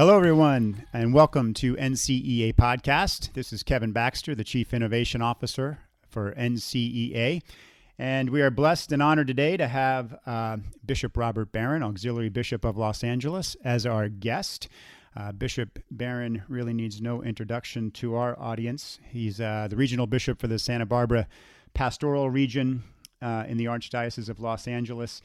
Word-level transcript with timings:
Hello, 0.00 0.16
everyone, 0.16 0.86
and 0.94 1.12
welcome 1.12 1.52
to 1.52 1.76
NCEA 1.76 2.54
Podcast. 2.54 3.34
This 3.34 3.52
is 3.52 3.62
Kevin 3.62 3.92
Baxter, 3.92 4.34
the 4.34 4.44
Chief 4.44 4.72
Innovation 4.72 5.20
Officer 5.20 5.80
for 6.08 6.32
NCEA. 6.36 7.42
And 7.98 8.30
we 8.30 8.40
are 8.40 8.50
blessed 8.50 8.92
and 8.92 9.02
honored 9.02 9.26
today 9.26 9.58
to 9.58 9.68
have 9.68 10.18
uh, 10.24 10.56
Bishop 10.86 11.18
Robert 11.18 11.52
Barron, 11.52 11.82
Auxiliary 11.82 12.30
Bishop 12.30 12.64
of 12.64 12.78
Los 12.78 13.04
Angeles, 13.04 13.58
as 13.62 13.84
our 13.84 14.08
guest. 14.08 14.68
Uh, 15.14 15.32
bishop 15.32 15.78
Barron 15.90 16.44
really 16.48 16.72
needs 16.72 17.02
no 17.02 17.22
introduction 17.22 17.90
to 17.90 18.14
our 18.14 18.40
audience. 18.40 19.00
He's 19.06 19.38
uh, 19.38 19.66
the 19.68 19.76
regional 19.76 20.06
bishop 20.06 20.40
for 20.40 20.46
the 20.46 20.58
Santa 20.58 20.86
Barbara 20.86 21.28
Pastoral 21.74 22.30
Region 22.30 22.84
uh, 23.20 23.44
in 23.46 23.58
the 23.58 23.66
Archdiocese 23.66 24.30
of 24.30 24.40
Los 24.40 24.66
Angeles. 24.66 25.20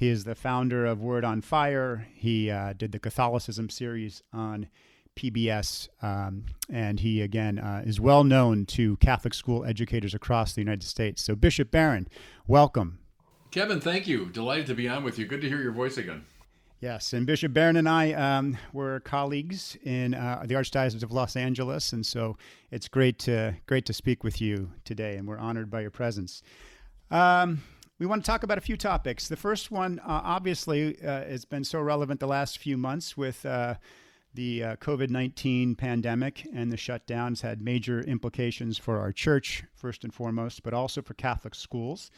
He 0.00 0.08
is 0.08 0.24
the 0.24 0.34
founder 0.34 0.86
of 0.86 1.02
Word 1.02 1.26
on 1.26 1.42
Fire. 1.42 2.06
He 2.14 2.50
uh, 2.50 2.72
did 2.72 2.92
the 2.92 2.98
Catholicism 2.98 3.68
series 3.68 4.22
on 4.32 4.68
PBS, 5.14 5.90
um, 6.00 6.46
and 6.70 7.00
he 7.00 7.20
again 7.20 7.58
uh, 7.58 7.82
is 7.84 8.00
well 8.00 8.24
known 8.24 8.64
to 8.64 8.96
Catholic 8.96 9.34
school 9.34 9.62
educators 9.62 10.14
across 10.14 10.54
the 10.54 10.62
United 10.62 10.84
States. 10.84 11.22
So, 11.22 11.34
Bishop 11.34 11.70
Barron, 11.70 12.08
welcome. 12.46 13.00
Kevin, 13.50 13.78
thank 13.78 14.06
you. 14.06 14.30
Delighted 14.30 14.68
to 14.68 14.74
be 14.74 14.88
on 14.88 15.04
with 15.04 15.18
you. 15.18 15.26
Good 15.26 15.42
to 15.42 15.48
hear 15.48 15.60
your 15.60 15.72
voice 15.72 15.98
again. 15.98 16.24
Yes, 16.80 17.12
and 17.12 17.26
Bishop 17.26 17.52
Barron 17.52 17.76
and 17.76 17.86
I 17.86 18.14
um, 18.14 18.56
were 18.72 19.00
colleagues 19.00 19.76
in 19.82 20.14
uh, 20.14 20.44
the 20.46 20.54
Archdiocese 20.54 21.02
of 21.02 21.12
Los 21.12 21.36
Angeles, 21.36 21.92
and 21.92 22.06
so 22.06 22.38
it's 22.70 22.88
great 22.88 23.18
to 23.18 23.54
great 23.66 23.84
to 23.84 23.92
speak 23.92 24.24
with 24.24 24.40
you 24.40 24.70
today, 24.82 25.16
and 25.16 25.28
we're 25.28 25.36
honored 25.36 25.70
by 25.70 25.82
your 25.82 25.90
presence. 25.90 26.42
Um, 27.10 27.60
we 28.00 28.06
want 28.06 28.24
to 28.24 28.26
talk 28.28 28.42
about 28.42 28.56
a 28.56 28.62
few 28.62 28.78
topics. 28.78 29.28
The 29.28 29.36
first 29.36 29.70
one, 29.70 29.98
uh, 29.98 30.22
obviously, 30.24 30.96
uh, 31.04 31.22
has 31.24 31.44
been 31.44 31.64
so 31.64 31.80
relevant 31.80 32.18
the 32.18 32.26
last 32.26 32.56
few 32.56 32.78
months 32.78 33.14
with 33.14 33.44
uh, 33.44 33.74
the 34.32 34.64
uh, 34.64 34.76
COVID 34.76 35.10
19 35.10 35.74
pandemic 35.74 36.48
and 36.54 36.72
the 36.72 36.78
shutdowns, 36.78 37.42
had 37.42 37.60
major 37.60 38.00
implications 38.00 38.78
for 38.78 38.98
our 38.98 39.12
church, 39.12 39.64
first 39.74 40.02
and 40.02 40.14
foremost, 40.14 40.62
but 40.62 40.72
also 40.72 41.02
for 41.02 41.12
Catholic 41.12 41.54
schools. 41.54 42.10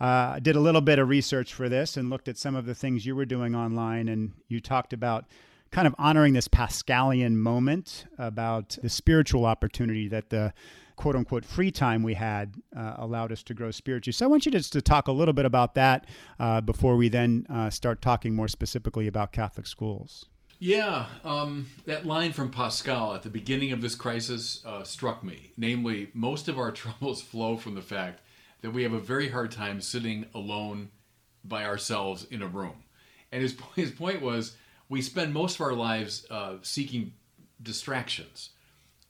Uh, 0.00 0.32
I 0.36 0.40
did 0.40 0.56
a 0.56 0.60
little 0.60 0.80
bit 0.80 0.98
of 0.98 1.10
research 1.10 1.52
for 1.52 1.68
this 1.68 1.98
and 1.98 2.08
looked 2.08 2.28
at 2.28 2.38
some 2.38 2.56
of 2.56 2.64
the 2.64 2.74
things 2.74 3.04
you 3.04 3.14
were 3.14 3.26
doing 3.26 3.54
online, 3.54 4.08
and 4.08 4.32
you 4.48 4.60
talked 4.60 4.94
about 4.94 5.26
kind 5.70 5.86
of 5.86 5.94
honoring 5.98 6.32
this 6.32 6.48
Pascalian 6.48 7.36
moment 7.36 8.06
about 8.16 8.78
the 8.80 8.88
spiritual 8.88 9.44
opportunity 9.44 10.08
that 10.08 10.30
the 10.30 10.54
quote 10.98 11.14
unquote 11.14 11.44
free 11.44 11.70
time 11.70 12.02
we 12.02 12.14
had 12.14 12.56
uh, 12.76 12.94
allowed 12.96 13.30
us 13.30 13.42
to 13.44 13.54
grow 13.54 13.70
spiritually. 13.70 14.12
So 14.12 14.26
I 14.26 14.28
want 14.28 14.44
you 14.44 14.52
just 14.52 14.72
to 14.72 14.82
talk 14.82 15.06
a 15.06 15.12
little 15.12 15.32
bit 15.32 15.46
about 15.46 15.74
that 15.76 16.06
uh, 16.40 16.60
before 16.60 16.96
we 16.96 17.08
then 17.08 17.46
uh, 17.48 17.70
start 17.70 18.02
talking 18.02 18.34
more 18.34 18.48
specifically 18.48 19.06
about 19.06 19.32
Catholic 19.32 19.66
schools. 19.66 20.26
Yeah, 20.58 21.06
um, 21.24 21.68
that 21.86 22.04
line 22.04 22.32
from 22.32 22.50
Pascal 22.50 23.14
at 23.14 23.22
the 23.22 23.30
beginning 23.30 23.70
of 23.70 23.80
this 23.80 23.94
crisis 23.94 24.60
uh, 24.66 24.82
struck 24.82 25.22
me. 25.22 25.52
Namely, 25.56 26.10
most 26.14 26.48
of 26.48 26.58
our 26.58 26.72
troubles 26.82 27.22
flow 27.22 27.56
from 27.56 27.76
the 27.76 27.82
fact 27.82 28.20
that 28.60 28.72
we 28.72 28.82
have 28.82 28.92
a 28.92 28.98
very 28.98 29.28
hard 29.28 29.52
time 29.52 29.80
sitting 29.80 30.26
alone 30.34 30.90
by 31.44 31.64
ourselves 31.64 32.26
in 32.28 32.42
a 32.42 32.48
room. 32.48 32.82
And 33.30 33.40
his, 33.40 33.56
his 33.76 33.92
point 33.92 34.20
was 34.20 34.56
we 34.88 35.00
spend 35.00 35.32
most 35.32 35.54
of 35.54 35.60
our 35.60 35.74
lives 35.74 36.26
uh, 36.28 36.56
seeking 36.62 37.12
distractions 37.62 38.50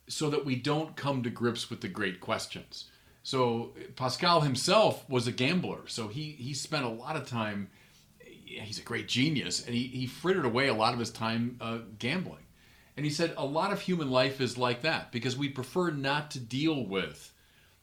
so 0.09 0.29
that 0.29 0.43
we 0.43 0.55
don't 0.55 0.95
come 0.95 1.23
to 1.23 1.29
grips 1.29 1.69
with 1.69 1.81
the 1.81 1.87
great 1.87 2.19
questions. 2.19 2.85
So 3.23 3.73
Pascal 3.95 4.41
himself 4.41 5.07
was 5.09 5.27
a 5.27 5.31
gambler, 5.31 5.87
so 5.87 6.07
he 6.07 6.31
he 6.31 6.53
spent 6.53 6.85
a 6.85 6.89
lot 6.89 7.15
of 7.15 7.27
time. 7.27 7.69
He's 8.19 8.79
a 8.79 8.83
great 8.83 9.07
genius, 9.07 9.65
and 9.65 9.75
he 9.75 9.83
he 9.83 10.07
frittered 10.07 10.45
away 10.45 10.67
a 10.67 10.73
lot 10.73 10.93
of 10.93 10.99
his 10.99 11.11
time 11.11 11.57
uh, 11.61 11.79
gambling. 11.99 12.45
And 12.97 13.05
he 13.05 13.11
said 13.11 13.33
a 13.37 13.45
lot 13.45 13.71
of 13.71 13.79
human 13.79 14.09
life 14.09 14.41
is 14.41 14.57
like 14.57 14.81
that 14.81 15.11
because 15.11 15.37
we 15.37 15.47
prefer 15.47 15.89
not 15.91 16.31
to 16.31 16.39
deal 16.39 16.85
with 16.85 17.31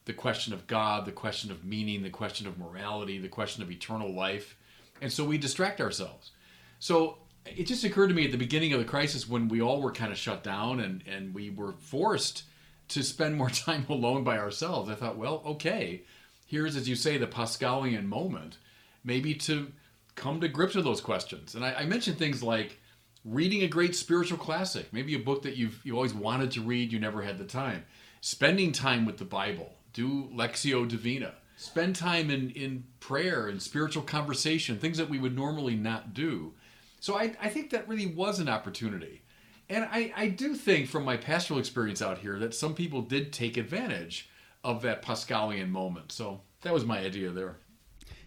the 0.04 0.12
question 0.12 0.52
of 0.52 0.66
God, 0.66 1.06
the 1.06 1.12
question 1.12 1.50
of 1.50 1.64
meaning, 1.64 2.02
the 2.02 2.10
question 2.10 2.46
of 2.46 2.58
morality, 2.58 3.18
the 3.18 3.28
question 3.28 3.62
of 3.62 3.70
eternal 3.70 4.12
life, 4.12 4.56
and 5.00 5.12
so 5.12 5.24
we 5.24 5.38
distract 5.38 5.80
ourselves. 5.80 6.32
So 6.78 7.18
it 7.54 7.64
just 7.64 7.84
occurred 7.84 8.08
to 8.08 8.14
me 8.14 8.24
at 8.24 8.32
the 8.32 8.38
beginning 8.38 8.72
of 8.72 8.78
the 8.78 8.84
crisis 8.84 9.28
when 9.28 9.48
we 9.48 9.60
all 9.60 9.80
were 9.80 9.92
kind 9.92 10.12
of 10.12 10.18
shut 10.18 10.42
down 10.42 10.80
and, 10.80 11.02
and 11.06 11.34
we 11.34 11.50
were 11.50 11.72
forced 11.72 12.44
to 12.88 13.02
spend 13.02 13.36
more 13.36 13.50
time 13.50 13.86
alone 13.88 14.24
by 14.24 14.38
ourselves. 14.38 14.90
I 14.90 14.94
thought, 14.94 15.18
well, 15.18 15.42
okay, 15.46 16.02
here's, 16.46 16.76
as 16.76 16.88
you 16.88 16.96
say, 16.96 17.18
the 17.18 17.26
Pascalian 17.26 18.06
moment, 18.06 18.58
maybe 19.04 19.34
to 19.34 19.72
come 20.14 20.40
to 20.40 20.48
grips 20.48 20.74
with 20.74 20.84
those 20.84 21.00
questions. 21.00 21.54
And 21.54 21.64
I, 21.64 21.74
I 21.74 21.86
mentioned 21.86 22.18
things 22.18 22.42
like 22.42 22.78
reading 23.24 23.62
a 23.62 23.68
great 23.68 23.94
spiritual 23.94 24.38
classic, 24.38 24.92
maybe 24.92 25.14
a 25.14 25.18
book 25.18 25.42
that 25.42 25.56
you've 25.56 25.80
you 25.84 25.94
always 25.94 26.14
wanted 26.14 26.52
to 26.52 26.62
read, 26.62 26.92
you 26.92 26.98
never 26.98 27.22
had 27.22 27.38
the 27.38 27.44
time. 27.44 27.84
Spending 28.20 28.72
time 28.72 29.04
with 29.04 29.18
the 29.18 29.24
Bible, 29.24 29.72
do 29.92 30.28
Lectio 30.34 30.88
Divina. 30.88 31.34
Spend 31.58 31.96
time 31.96 32.30
in, 32.30 32.50
in 32.50 32.84
prayer 33.00 33.48
and 33.48 33.62
spiritual 33.62 34.02
conversation, 34.02 34.78
things 34.78 34.98
that 34.98 35.08
we 35.08 35.18
would 35.18 35.34
normally 35.34 35.74
not 35.74 36.12
do 36.12 36.52
so 37.06 37.16
I, 37.16 37.36
I 37.40 37.48
think 37.50 37.70
that 37.70 37.86
really 37.86 38.06
was 38.06 38.40
an 38.40 38.48
opportunity. 38.48 39.22
And 39.68 39.84
I, 39.84 40.12
I 40.16 40.26
do 40.26 40.56
think 40.56 40.88
from 40.88 41.04
my 41.04 41.16
pastoral 41.16 41.60
experience 41.60 42.02
out 42.02 42.18
here 42.18 42.36
that 42.40 42.52
some 42.52 42.74
people 42.74 43.00
did 43.00 43.32
take 43.32 43.56
advantage 43.56 44.28
of 44.64 44.82
that 44.82 45.02
Pascalian 45.02 45.68
moment. 45.68 46.10
So 46.10 46.40
that 46.62 46.74
was 46.74 46.84
my 46.84 46.98
idea 46.98 47.30
there. 47.30 47.58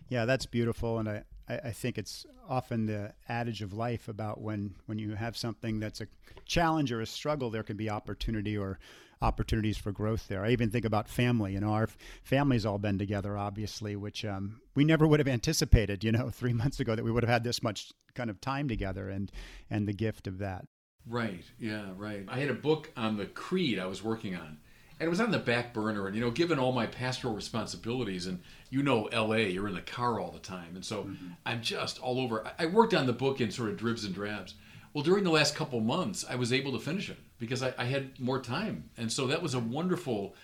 Yeah, 0.08 0.24
that's 0.24 0.46
beautiful. 0.46 0.98
And 0.98 1.10
I, 1.10 1.24
I 1.50 1.72
think 1.72 1.98
it's 1.98 2.26
often 2.48 2.86
the 2.86 3.14
adage 3.28 3.62
of 3.62 3.74
life 3.74 4.08
about 4.08 4.40
when, 4.40 4.76
when 4.86 4.98
you 4.98 5.14
have 5.14 5.36
something 5.36 5.82
that's 5.82 6.00
a 6.00 6.08
challenge 6.46 6.94
or 6.94 7.02
a 7.02 7.06
struggle, 7.06 7.50
there 7.50 7.64
can 7.64 7.76
be 7.76 7.90
opportunity 7.90 8.58
or 8.58 8.80
opportunities 9.22 9.78
for 9.78 9.92
growth 9.92 10.28
there. 10.28 10.46
I 10.46 10.52
even 10.52 10.70
think 10.70 10.86
about 10.86 11.10
family. 11.10 11.54
You 11.54 11.60
know, 11.60 11.74
our 11.74 11.90
family's 12.24 12.66
all 12.66 12.78
been 12.78 12.98
together, 12.98 13.38
obviously, 13.38 13.96
which 13.96 14.24
um, 14.24 14.62
we 14.76 14.84
never 14.84 15.08
would 15.08 15.20
have 15.20 15.28
anticipated. 15.28 16.04
You 16.04 16.12
know, 16.12 16.30
three 16.34 16.54
months 16.54 16.80
ago 16.80 16.96
that 16.96 17.04
we 17.04 17.12
would 17.12 17.24
have 17.24 17.32
had 17.32 17.44
this 17.44 17.62
much 17.62 17.92
kind 18.16 18.30
of 18.30 18.42
time 18.42 18.68
together, 18.68 19.10
and 19.10 19.32
and 19.70 19.88
the 19.88 19.94
gift 19.94 20.28
of 20.28 20.40
that. 20.40 20.66
Right. 21.08 21.44
Yeah. 21.58 21.88
Right. 21.96 22.26
I 22.28 22.40
had 22.40 22.50
a 22.50 22.56
book 22.56 22.92
on 22.96 23.18
the 23.18 23.26
creed 23.26 23.80
I 23.80 23.88
was 23.88 24.04
working 24.04 24.36
on. 24.36 24.58
And 25.00 25.08
it 25.08 25.10
was 25.10 25.22
on 25.22 25.32
the 25.32 25.40
back 25.40 25.74
burner, 25.74 26.08
and 26.08 26.16
you 26.16 26.22
know, 26.22 26.30
given 26.30 26.60
all 26.60 26.74
my 26.74 26.86
pastoral 26.86 27.34
responsibilities, 27.34 28.28
and 28.28 28.42
you 28.70 28.84
know, 28.84 29.06
L.A., 29.06 29.50
you're 29.50 29.70
in 29.70 29.74
the 29.74 29.82
car 29.82 30.20
all 30.20 30.30
the 30.30 30.40
time, 30.40 30.76
and 30.76 30.84
so 30.84 31.04
mm-hmm. 31.04 31.28
I'm 31.46 31.62
just 31.62 32.00
all 32.00 32.20
over. 32.20 32.46
I 32.60 32.66
worked 32.66 32.94
on 32.94 33.08
the 33.08 33.14
book 33.14 33.40
in 33.40 33.50
sort 33.50 33.70
of 33.70 33.78
dribs 33.78 34.04
and 34.04 34.14
drabs. 34.14 34.56
Well, 34.94 35.06
during 35.06 35.24
the 35.24 35.30
last 35.30 35.56
couple 35.56 35.80
months, 35.80 36.26
I 36.30 36.36
was 36.36 36.52
able 36.52 36.74
to 36.74 36.80
finish 36.80 37.10
it 37.10 37.20
because 37.40 37.64
I, 37.64 37.74
I, 37.78 37.86
had 37.86 38.20
more 38.20 38.42
time. 38.42 38.90
And 38.98 39.12
so 39.12 39.28
that 39.28 39.42
was 39.42 39.54
a 39.54 39.60
wonderful 39.60 40.36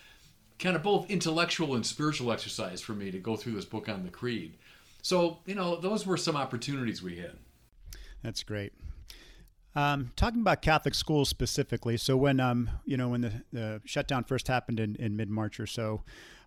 kind 0.58 0.76
of 0.76 0.84
both 0.84 1.10
intellectual 1.10 1.76
and 1.76 1.86
spiritual 1.86 2.32
exercise 2.32 2.82
for 2.82 2.94
me 2.94 3.12
to 3.12 3.20
go 3.20 3.36
through 3.36 3.54
this 3.54 3.66
book 3.66 3.90
on 3.90 4.04
the 4.04 4.10
creed. 4.10 4.58
So, 5.02 5.40
you 5.46 5.54
know, 5.54 5.76
those 5.76 6.06
were 6.08 6.18
some 6.18 6.36
opportunities 6.36 7.04
we 7.04 7.18
had. 7.18 7.38
That's 8.24 8.42
great. 8.42 8.74
Um, 9.76 10.12
talking 10.16 10.40
about 10.40 10.62
Catholic 10.62 10.96
schools 10.96 11.28
specifically, 11.28 11.98
so 11.98 12.16
when 12.16 12.40
um, 12.40 12.70
you 12.86 12.96
know 12.96 13.10
when 13.10 13.22
the, 13.22 13.44
the 13.52 13.82
shutdown 13.84 14.24
first 14.24 14.48
happened 14.48 14.80
in, 14.80 14.96
in 14.96 15.18
mid 15.18 15.30
March 15.30 15.60
or 15.60 15.68
so, 15.68 16.02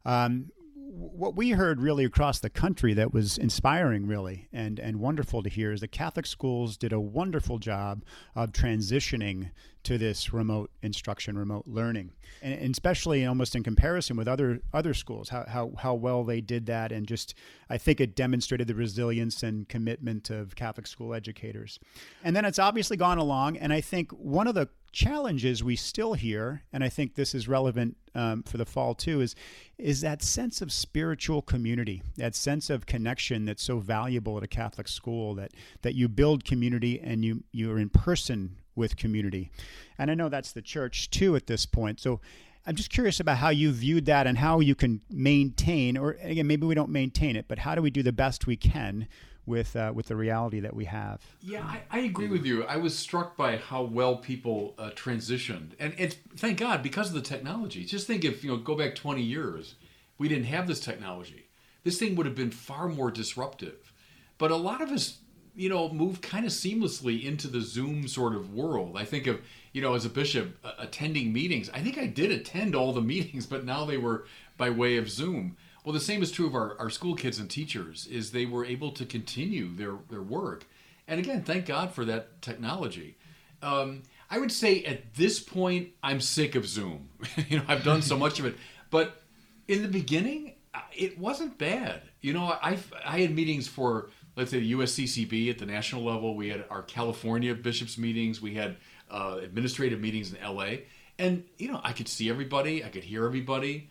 um, 0.06 0.50
what 0.90 1.36
we 1.36 1.50
heard 1.50 1.80
really 1.80 2.04
across 2.04 2.38
the 2.38 2.48
country 2.48 2.94
that 2.94 3.12
was 3.12 3.36
inspiring 3.36 4.06
really 4.06 4.48
and 4.52 4.78
and 4.78 4.98
wonderful 4.98 5.42
to 5.42 5.50
hear 5.50 5.72
is 5.72 5.80
that 5.80 5.92
Catholic 5.92 6.24
schools 6.24 6.76
did 6.78 6.92
a 6.92 7.00
wonderful 7.00 7.58
job 7.58 8.04
of 8.34 8.52
transitioning 8.52 9.50
to 9.84 9.96
this 9.96 10.32
remote 10.32 10.70
instruction, 10.82 11.38
remote 11.38 11.64
learning, 11.66 12.10
and, 12.42 12.70
especially 12.70 13.24
almost 13.24 13.54
in 13.54 13.62
comparison 13.62 14.16
with 14.16 14.28
other 14.28 14.60
other 14.72 14.94
schools, 14.94 15.28
how, 15.28 15.44
how 15.46 15.72
how 15.78 15.94
well 15.94 16.24
they 16.24 16.40
did 16.40 16.66
that, 16.66 16.90
and 16.90 17.06
just 17.06 17.34
I 17.68 17.78
think 17.78 18.00
it 18.00 18.16
demonstrated 18.16 18.66
the 18.66 18.74
resilience 18.74 19.42
and 19.42 19.68
commitment 19.68 20.30
of 20.30 20.56
Catholic 20.56 20.86
school 20.86 21.14
educators. 21.14 21.78
And 22.24 22.34
then 22.34 22.44
it's 22.44 22.58
obviously 22.58 22.96
gone 22.96 23.18
along, 23.18 23.56
and 23.58 23.72
I 23.72 23.80
think 23.80 24.10
one 24.12 24.46
of 24.46 24.54
the 24.54 24.68
challenges 24.92 25.62
we 25.62 25.76
still 25.76 26.14
hear, 26.14 26.62
and 26.72 26.82
I 26.82 26.88
think 26.88 27.14
this 27.14 27.34
is 27.34 27.48
relevant 27.48 27.96
um, 28.14 28.42
for 28.42 28.56
the 28.56 28.64
fall 28.64 28.94
too, 28.94 29.20
is 29.20 29.34
is 29.76 30.00
that 30.00 30.22
sense 30.22 30.60
of 30.60 30.72
spiritual 30.72 31.42
community, 31.42 32.02
that 32.16 32.34
sense 32.34 32.70
of 32.70 32.86
connection 32.86 33.44
that's 33.44 33.62
so 33.62 33.78
valuable 33.78 34.36
at 34.36 34.42
a 34.42 34.48
Catholic 34.48 34.88
school. 34.88 35.34
That 35.34 35.52
that 35.82 35.94
you 35.94 36.08
build 36.08 36.44
community 36.44 37.00
and 37.00 37.24
you 37.24 37.44
you 37.52 37.70
are 37.72 37.78
in 37.78 37.90
person 37.90 38.56
with 38.74 38.96
community, 38.96 39.50
and 39.98 40.10
I 40.10 40.14
know 40.14 40.28
that's 40.28 40.52
the 40.52 40.62
church 40.62 41.10
too 41.10 41.36
at 41.36 41.46
this 41.46 41.66
point. 41.66 42.00
So. 42.00 42.20
I'm 42.66 42.74
just 42.74 42.90
curious 42.90 43.18
about 43.18 43.38
how 43.38 43.48
you 43.48 43.72
viewed 43.72 44.04
that 44.06 44.26
and 44.26 44.36
how 44.36 44.60
you 44.60 44.74
can 44.74 45.00
maintain, 45.08 45.96
or 45.96 46.18
again, 46.20 46.46
maybe 46.46 46.66
we 46.66 46.74
don't 46.74 46.90
maintain 46.90 47.34
it, 47.34 47.46
but 47.48 47.60
how 47.60 47.74
do 47.74 47.80
we 47.80 47.88
do 47.88 48.02
the 48.02 48.12
best 48.12 48.46
we 48.46 48.58
can 48.58 49.08
with 49.48 49.74
uh, 49.74 49.92
with 49.94 50.06
the 50.06 50.16
reality 50.16 50.60
that 50.60 50.74
we 50.74 50.84
have. 50.84 51.20
Yeah, 51.42 51.64
I, 51.64 51.80
I, 51.90 51.98
agree 52.00 52.28
with 52.28 52.44
you. 52.44 52.64
I 52.64 52.76
was 52.76 52.96
struck 52.96 53.36
by 53.36 53.56
how 53.56 53.82
well 53.82 54.16
people 54.16 54.74
uh, 54.78 54.90
transitioned, 54.90 55.70
and 55.80 55.94
it's 55.98 56.16
thank 56.36 56.58
God 56.58 56.82
because 56.82 57.08
of 57.08 57.14
the 57.14 57.22
technology. 57.22 57.84
Just 57.84 58.06
think 58.06 58.24
if 58.24 58.44
you 58.44 58.50
know 58.50 58.58
go 58.58 58.76
back 58.76 58.94
20 58.94 59.22
years, 59.22 59.74
we 60.18 60.28
didn't 60.28 60.44
have 60.44 60.68
this 60.68 60.80
technology. 60.80 61.48
This 61.82 61.98
thing 61.98 62.14
would 62.16 62.26
have 62.26 62.36
been 62.36 62.50
far 62.50 62.88
more 62.88 63.10
disruptive. 63.10 63.92
But 64.36 64.52
a 64.52 64.56
lot 64.56 64.80
of 64.80 64.90
us 64.90 65.18
you 65.58 65.68
know, 65.68 65.88
move 65.88 66.20
kind 66.20 66.46
of 66.46 66.52
seamlessly 66.52 67.24
into 67.24 67.48
the 67.48 67.60
Zoom 67.60 68.06
sort 68.06 68.32
of 68.32 68.54
world. 68.54 68.96
I 68.96 69.04
think 69.04 69.26
of, 69.26 69.40
you 69.72 69.82
know, 69.82 69.94
as 69.94 70.04
a 70.04 70.08
bishop 70.08 70.56
uh, 70.64 70.74
attending 70.78 71.32
meetings. 71.32 71.68
I 71.74 71.80
think 71.80 71.98
I 71.98 72.06
did 72.06 72.30
attend 72.30 72.76
all 72.76 72.92
the 72.92 73.00
meetings, 73.14 73.44
but 73.44 73.64
now 73.64 73.84
they 73.84 73.96
were 73.96 74.24
by 74.56 74.70
way 74.70 74.98
of 74.98 75.10
Zoom. 75.10 75.56
Well, 75.88 75.94
the 75.94 76.00
same 76.00 76.22
is 76.22 76.30
true 76.30 76.46
of 76.46 76.54
our, 76.54 76.78
our 76.78 76.90
school 76.90 77.14
kids 77.14 77.38
and 77.38 77.48
teachers, 77.48 78.06
is 78.08 78.30
they 78.30 78.44
were 78.44 78.62
able 78.62 78.92
to 78.92 79.06
continue 79.06 79.74
their, 79.74 79.94
their 80.10 80.20
work. 80.20 80.66
And 81.06 81.18
again, 81.18 81.42
thank 81.42 81.64
God 81.64 81.94
for 81.94 82.04
that 82.04 82.42
technology. 82.42 83.16
Um, 83.62 84.02
I 84.30 84.38
would 84.38 84.52
say 84.52 84.84
at 84.84 85.14
this 85.14 85.40
point, 85.40 85.88
I'm 86.02 86.20
sick 86.20 86.56
of 86.56 86.68
Zoom. 86.68 87.08
you 87.48 87.56
know, 87.56 87.64
I've 87.66 87.84
done 87.84 88.02
so 88.02 88.18
much 88.18 88.38
of 88.38 88.44
it. 88.44 88.56
But 88.90 89.22
in 89.66 89.80
the 89.80 89.88
beginning, 89.88 90.56
uh, 90.74 90.80
it 90.94 91.18
wasn't 91.18 91.56
bad. 91.56 92.02
You 92.20 92.34
know, 92.34 92.44
I 92.62 92.76
I 93.02 93.20
had 93.20 93.34
meetings 93.34 93.66
for 93.66 94.10
let's 94.36 94.50
say 94.50 94.60
the 94.60 94.72
USCCB 94.74 95.48
at 95.48 95.56
the 95.56 95.64
national 95.64 96.04
level. 96.04 96.36
We 96.36 96.50
had 96.50 96.66
our 96.68 96.82
California 96.82 97.54
bishops 97.54 97.96
meetings. 97.96 98.42
We 98.42 98.52
had 98.52 98.76
uh, 99.10 99.38
administrative 99.40 100.00
meetings 100.00 100.34
in 100.34 100.38
LA, 100.44 100.80
and 101.18 101.44
you 101.56 101.72
know 101.72 101.80
I 101.82 101.94
could 101.94 102.08
see 102.08 102.28
everybody, 102.28 102.84
I 102.84 102.90
could 102.90 103.04
hear 103.04 103.24
everybody, 103.24 103.88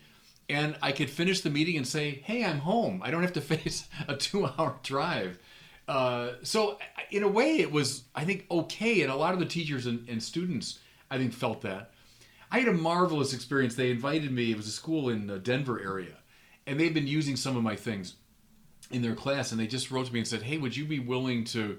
and 0.48 0.76
I 0.80 0.92
could 0.92 1.10
finish 1.10 1.40
the 1.42 1.50
meeting 1.50 1.76
and 1.76 1.86
say, 1.86 2.22
"Hey, 2.24 2.44
I'm 2.44 2.60
home. 2.60 3.02
I 3.04 3.10
don't 3.10 3.22
have 3.22 3.34
to 3.34 3.40
face 3.56 3.88
a 4.06 4.16
two-hour 4.16 4.76
drive." 4.82 5.38
Uh, 5.86 6.32
so 6.42 6.78
in 7.10 7.22
a 7.22 7.28
way, 7.28 7.58
it 7.58 7.72
was 7.72 8.04
I 8.14 8.24
think 8.24 8.46
okay, 8.50 9.02
and 9.02 9.10
a 9.10 9.16
lot 9.16 9.34
of 9.34 9.40
the 9.40 9.46
teachers 9.46 9.86
and, 9.86 10.08
and 10.08 10.22
students 10.22 10.78
I 11.10 11.18
think 11.18 11.32
felt 11.32 11.62
that. 11.62 11.92
I 12.50 12.60
had 12.60 12.68
a 12.68 12.72
marvelous 12.72 13.34
experience. 13.34 13.74
They 13.74 13.90
invited 13.90 14.32
me. 14.32 14.50
It 14.50 14.56
was 14.56 14.66
a 14.66 14.72
school 14.72 15.10
in 15.10 15.26
the 15.26 15.38
Denver 15.38 15.80
area, 15.80 16.16
and 16.66 16.80
they'd 16.80 16.94
been 16.94 17.06
using 17.06 17.36
some 17.36 17.56
of 17.56 17.62
my 17.62 17.76
things 17.76 18.14
in 18.90 19.02
their 19.02 19.14
class, 19.14 19.52
and 19.52 19.60
they 19.60 19.66
just 19.66 19.90
wrote 19.90 20.06
to 20.06 20.12
me 20.12 20.20
and 20.20 20.28
said, 20.28 20.42
"Hey, 20.42 20.58
would 20.58 20.76
you 20.76 20.84
be 20.84 20.98
willing 20.98 21.44
to 21.44 21.78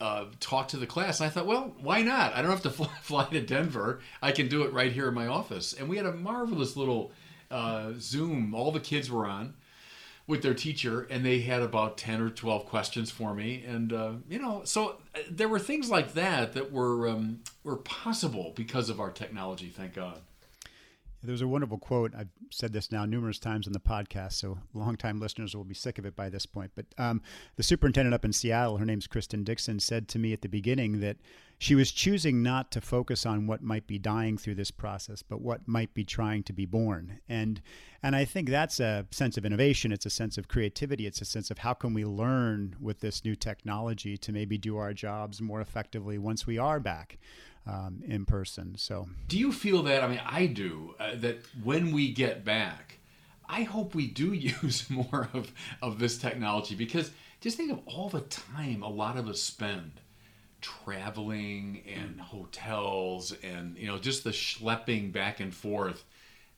uh, 0.00 0.24
talk 0.40 0.68
to 0.68 0.76
the 0.76 0.86
class?" 0.86 1.20
And 1.20 1.28
I 1.28 1.30
thought, 1.30 1.46
well, 1.46 1.74
why 1.80 2.02
not? 2.02 2.34
I 2.34 2.42
don't 2.42 2.50
have 2.50 2.62
to 2.62 2.70
fly, 2.70 2.90
fly, 3.02 3.24
to 3.26 3.40
Denver. 3.40 4.00
I 4.20 4.32
can 4.32 4.48
do 4.48 4.62
it 4.62 4.72
right 4.72 4.92
here 4.92 5.08
in 5.08 5.14
my 5.14 5.26
office. 5.26 5.72
And 5.72 5.88
we 5.88 5.96
had 5.96 6.06
a 6.06 6.12
marvelous 6.12 6.76
little 6.76 7.12
uh, 7.50 7.92
Zoom. 7.98 8.54
All 8.54 8.72
the 8.72 8.80
kids 8.80 9.10
were 9.10 9.26
on 9.26 9.54
with 10.26 10.42
their 10.42 10.54
teacher, 10.54 11.06
and 11.10 11.24
they 11.24 11.40
had 11.40 11.62
about 11.62 11.96
ten 11.96 12.20
or 12.20 12.30
twelve 12.30 12.66
questions 12.66 13.10
for 13.10 13.34
me. 13.34 13.64
And 13.66 13.92
uh, 13.92 14.12
you 14.28 14.38
know, 14.38 14.62
so 14.64 14.96
uh, 15.14 15.20
there 15.30 15.48
were 15.48 15.58
things 15.58 15.90
like 15.90 16.14
that 16.14 16.52
that 16.52 16.70
were 16.70 17.08
um, 17.08 17.40
were 17.64 17.76
possible 17.76 18.52
because 18.54 18.90
of 18.90 19.00
our 19.00 19.10
technology. 19.10 19.68
Thank 19.68 19.94
God. 19.94 20.20
There's 21.22 21.42
a 21.42 21.48
wonderful 21.48 21.78
quote. 21.78 22.14
I've 22.16 22.28
said 22.50 22.72
this 22.72 22.92
now 22.92 23.04
numerous 23.04 23.40
times 23.40 23.66
in 23.66 23.72
the 23.72 23.80
podcast, 23.80 24.34
so 24.34 24.58
longtime 24.72 25.18
listeners 25.18 25.56
will 25.56 25.64
be 25.64 25.74
sick 25.74 25.98
of 25.98 26.06
it 26.06 26.14
by 26.14 26.28
this 26.28 26.46
point. 26.46 26.70
But 26.76 26.86
um, 26.96 27.22
the 27.56 27.64
superintendent 27.64 28.14
up 28.14 28.24
in 28.24 28.32
Seattle, 28.32 28.76
her 28.76 28.86
name's 28.86 29.08
Kristen 29.08 29.42
Dixon, 29.42 29.80
said 29.80 30.06
to 30.08 30.18
me 30.18 30.32
at 30.32 30.42
the 30.42 30.48
beginning 30.48 31.00
that 31.00 31.16
she 31.58 31.74
was 31.74 31.90
choosing 31.90 32.40
not 32.40 32.70
to 32.70 32.80
focus 32.80 33.26
on 33.26 33.48
what 33.48 33.62
might 33.62 33.88
be 33.88 33.98
dying 33.98 34.38
through 34.38 34.54
this 34.54 34.70
process, 34.70 35.22
but 35.22 35.40
what 35.40 35.66
might 35.66 35.92
be 35.92 36.04
trying 36.04 36.44
to 36.44 36.52
be 36.52 36.66
born. 36.66 37.18
And 37.28 37.60
and 38.00 38.14
I 38.14 38.24
think 38.24 38.48
that's 38.48 38.78
a 38.78 39.06
sense 39.10 39.36
of 39.36 39.44
innovation. 39.44 39.90
It's 39.90 40.06
a 40.06 40.10
sense 40.10 40.38
of 40.38 40.46
creativity. 40.46 41.04
It's 41.04 41.20
a 41.20 41.24
sense 41.24 41.50
of 41.50 41.58
how 41.58 41.74
can 41.74 41.94
we 41.94 42.04
learn 42.04 42.76
with 42.80 43.00
this 43.00 43.24
new 43.24 43.34
technology 43.34 44.16
to 44.18 44.32
maybe 44.32 44.56
do 44.56 44.76
our 44.76 44.92
jobs 44.92 45.40
more 45.42 45.60
effectively 45.60 46.16
once 46.16 46.46
we 46.46 46.58
are 46.58 46.78
back 46.78 47.18
um, 47.68 48.02
in 48.06 48.24
person. 48.24 48.76
So, 48.76 49.08
do 49.28 49.38
you 49.38 49.52
feel 49.52 49.82
that? 49.84 50.02
I 50.02 50.08
mean, 50.08 50.22
I 50.24 50.46
do. 50.46 50.94
Uh, 50.98 51.16
that 51.16 51.38
when 51.62 51.92
we 51.92 52.12
get 52.12 52.44
back, 52.44 52.98
I 53.48 53.62
hope 53.62 53.94
we 53.94 54.06
do 54.06 54.32
use 54.32 54.88
more 54.90 55.28
of 55.32 55.52
of 55.82 55.98
this 55.98 56.18
technology 56.18 56.74
because 56.74 57.10
just 57.40 57.56
think 57.56 57.70
of 57.70 57.80
all 57.86 58.08
the 58.08 58.22
time 58.22 58.82
a 58.82 58.88
lot 58.88 59.16
of 59.16 59.28
us 59.28 59.40
spend 59.40 60.00
traveling 60.60 61.84
and 61.86 62.20
hotels 62.20 63.32
and 63.44 63.76
you 63.76 63.86
know 63.86 63.98
just 63.98 64.24
the 64.24 64.30
schlepping 64.30 65.12
back 65.12 65.38
and 65.38 65.54
forth 65.54 66.04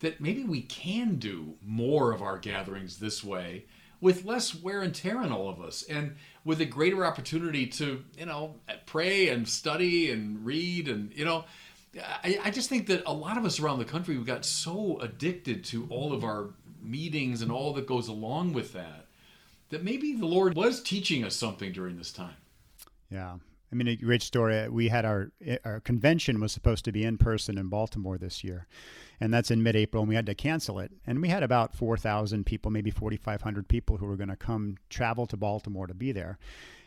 that 0.00 0.20
maybe 0.20 0.42
we 0.42 0.62
can 0.62 1.16
do 1.16 1.54
more 1.62 2.12
of 2.12 2.22
our 2.22 2.38
gatherings 2.38 2.98
this 2.98 3.22
way 3.22 3.64
with 4.00 4.24
less 4.24 4.54
wear 4.54 4.80
and 4.80 4.94
tear 4.94 5.18
on 5.18 5.30
all 5.30 5.50
of 5.50 5.60
us 5.60 5.82
and 5.82 6.16
with 6.44 6.60
a 6.60 6.64
greater 6.64 7.04
opportunity 7.04 7.66
to 7.66 8.04
you 8.18 8.26
know 8.26 8.56
pray 8.86 9.28
and 9.28 9.48
study 9.48 10.10
and 10.10 10.44
read 10.44 10.88
and 10.88 11.12
you 11.14 11.24
know 11.24 11.44
I, 12.24 12.38
I 12.44 12.50
just 12.50 12.68
think 12.68 12.86
that 12.86 13.02
a 13.04 13.12
lot 13.12 13.36
of 13.36 13.44
us 13.44 13.58
around 13.58 13.78
the 13.78 13.84
country 13.84 14.16
we 14.16 14.24
got 14.24 14.44
so 14.44 14.98
addicted 15.00 15.64
to 15.66 15.86
all 15.90 16.12
of 16.12 16.24
our 16.24 16.50
meetings 16.80 17.42
and 17.42 17.50
all 17.50 17.72
that 17.74 17.86
goes 17.86 18.08
along 18.08 18.52
with 18.52 18.72
that 18.72 19.06
that 19.70 19.84
maybe 19.84 20.14
the 20.14 20.26
lord 20.26 20.54
was 20.54 20.82
teaching 20.82 21.24
us 21.24 21.36
something 21.36 21.72
during 21.72 21.96
this 21.96 22.12
time. 22.12 22.36
Yeah 23.10 23.36
I 23.72 23.76
mean, 23.76 23.86
a 23.86 23.96
great 23.96 24.22
story. 24.22 24.58
Uh, 24.58 24.70
we 24.70 24.88
had 24.88 25.04
our 25.04 25.30
eh, 25.44 25.58
our 25.64 25.80
convention 25.80 26.40
was 26.40 26.52
supposed 26.52 26.84
to 26.86 26.92
be 26.92 27.04
in 27.04 27.18
person 27.18 27.56
in 27.56 27.68
Baltimore 27.68 28.18
this 28.18 28.42
year, 28.42 28.66
and 29.20 29.32
that's 29.32 29.50
in 29.50 29.62
mid-April, 29.62 30.02
and 30.02 30.08
we 30.08 30.16
had 30.16 30.26
to 30.26 30.34
cancel 30.34 30.80
it. 30.80 30.90
And 31.06 31.22
we 31.22 31.28
had 31.28 31.42
about 31.42 31.74
4,000 31.74 32.44
people, 32.44 32.70
maybe 32.70 32.90
4,500 32.90 33.68
people 33.68 33.98
who 33.98 34.06
were 34.06 34.16
going 34.16 34.28
to 34.28 34.36
come 34.36 34.76
travel 34.88 35.26
to 35.26 35.36
Baltimore 35.36 35.86
to 35.86 35.94
be 35.94 36.10
there. 36.12 36.38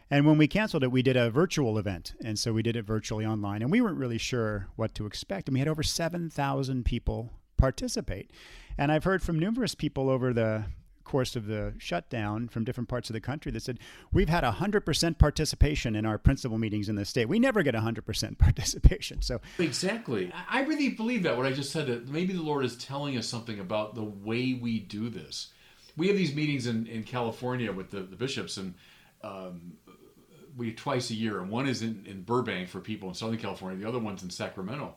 And 0.09 0.27
when 0.27 0.37
we 0.37 0.47
canceled 0.47 0.83
it, 0.83 0.91
we 0.91 1.01
did 1.01 1.15
a 1.15 1.31
virtual 1.31 1.77
event, 1.77 2.13
and 2.23 2.37
so 2.37 2.51
we 2.51 2.61
did 2.61 2.75
it 2.75 2.83
virtually 2.83 3.25
online, 3.25 3.61
and 3.61 3.71
we 3.71 3.81
weren't 3.81 3.97
really 3.97 4.17
sure 4.17 4.67
what 4.75 4.93
to 4.95 5.05
expect. 5.05 5.47
And 5.47 5.53
we 5.53 5.59
had 5.59 5.69
over 5.69 5.83
7,000 5.83 6.85
people 6.85 7.31
participate. 7.57 8.31
And 8.77 8.91
I've 8.91 9.05
heard 9.05 9.23
from 9.23 9.39
numerous 9.39 9.73
people 9.73 10.09
over 10.09 10.33
the 10.33 10.65
course 11.03 11.35
of 11.35 11.47
the 11.47 11.73
shutdown 11.77 12.47
from 12.47 12.63
different 12.63 12.89
parts 12.89 13.09
of 13.09 13.13
the 13.13 13.21
country 13.21 13.51
that 13.51 13.61
said 13.61 13.79
we've 14.11 14.29
had 14.29 14.43
100% 14.43 15.17
participation 15.17 15.95
in 15.95 16.05
our 16.05 16.17
principal 16.17 16.57
meetings 16.57 16.89
in 16.89 16.95
the 16.95 17.05
state. 17.05 17.27
We 17.27 17.39
never 17.39 17.63
get 17.63 17.75
100% 17.75 18.37
participation. 18.37 19.21
So 19.21 19.41
exactly. 19.59 20.31
I 20.49 20.63
really 20.63 20.89
believe 20.89 21.23
that 21.23 21.37
what 21.37 21.45
i 21.45 21.51
just 21.51 21.71
said 21.71 21.87
that 21.87 22.07
maybe 22.07 22.33
the 22.33 22.41
lord 22.41 22.65
is 22.65 22.75
telling 22.77 23.17
us 23.17 23.27
something 23.27 23.59
about 23.59 23.95
the 23.95 24.03
way 24.03 24.53
we 24.53 24.79
do 24.79 25.09
this. 25.09 25.49
We 25.95 26.07
have 26.07 26.17
these 26.17 26.33
meetings 26.35 26.67
in, 26.67 26.87
in 26.87 27.03
california 27.03 27.71
with 27.71 27.91
the, 27.91 28.01
the 28.01 28.15
bishops 28.15 28.57
and 28.57 28.73
um, 29.23 29.73
we 30.57 30.73
twice 30.73 31.09
a 31.09 31.15
year 31.15 31.39
and 31.39 31.49
one 31.49 31.67
is 31.67 31.81
in, 31.81 32.03
in 32.05 32.21
burbank 32.21 32.69
for 32.69 32.79
people 32.79 33.09
in 33.09 33.15
southern 33.15 33.37
california 33.37 33.79
the 33.79 33.87
other 33.87 33.99
one's 33.99 34.23
in 34.23 34.29
sacramento. 34.29 34.95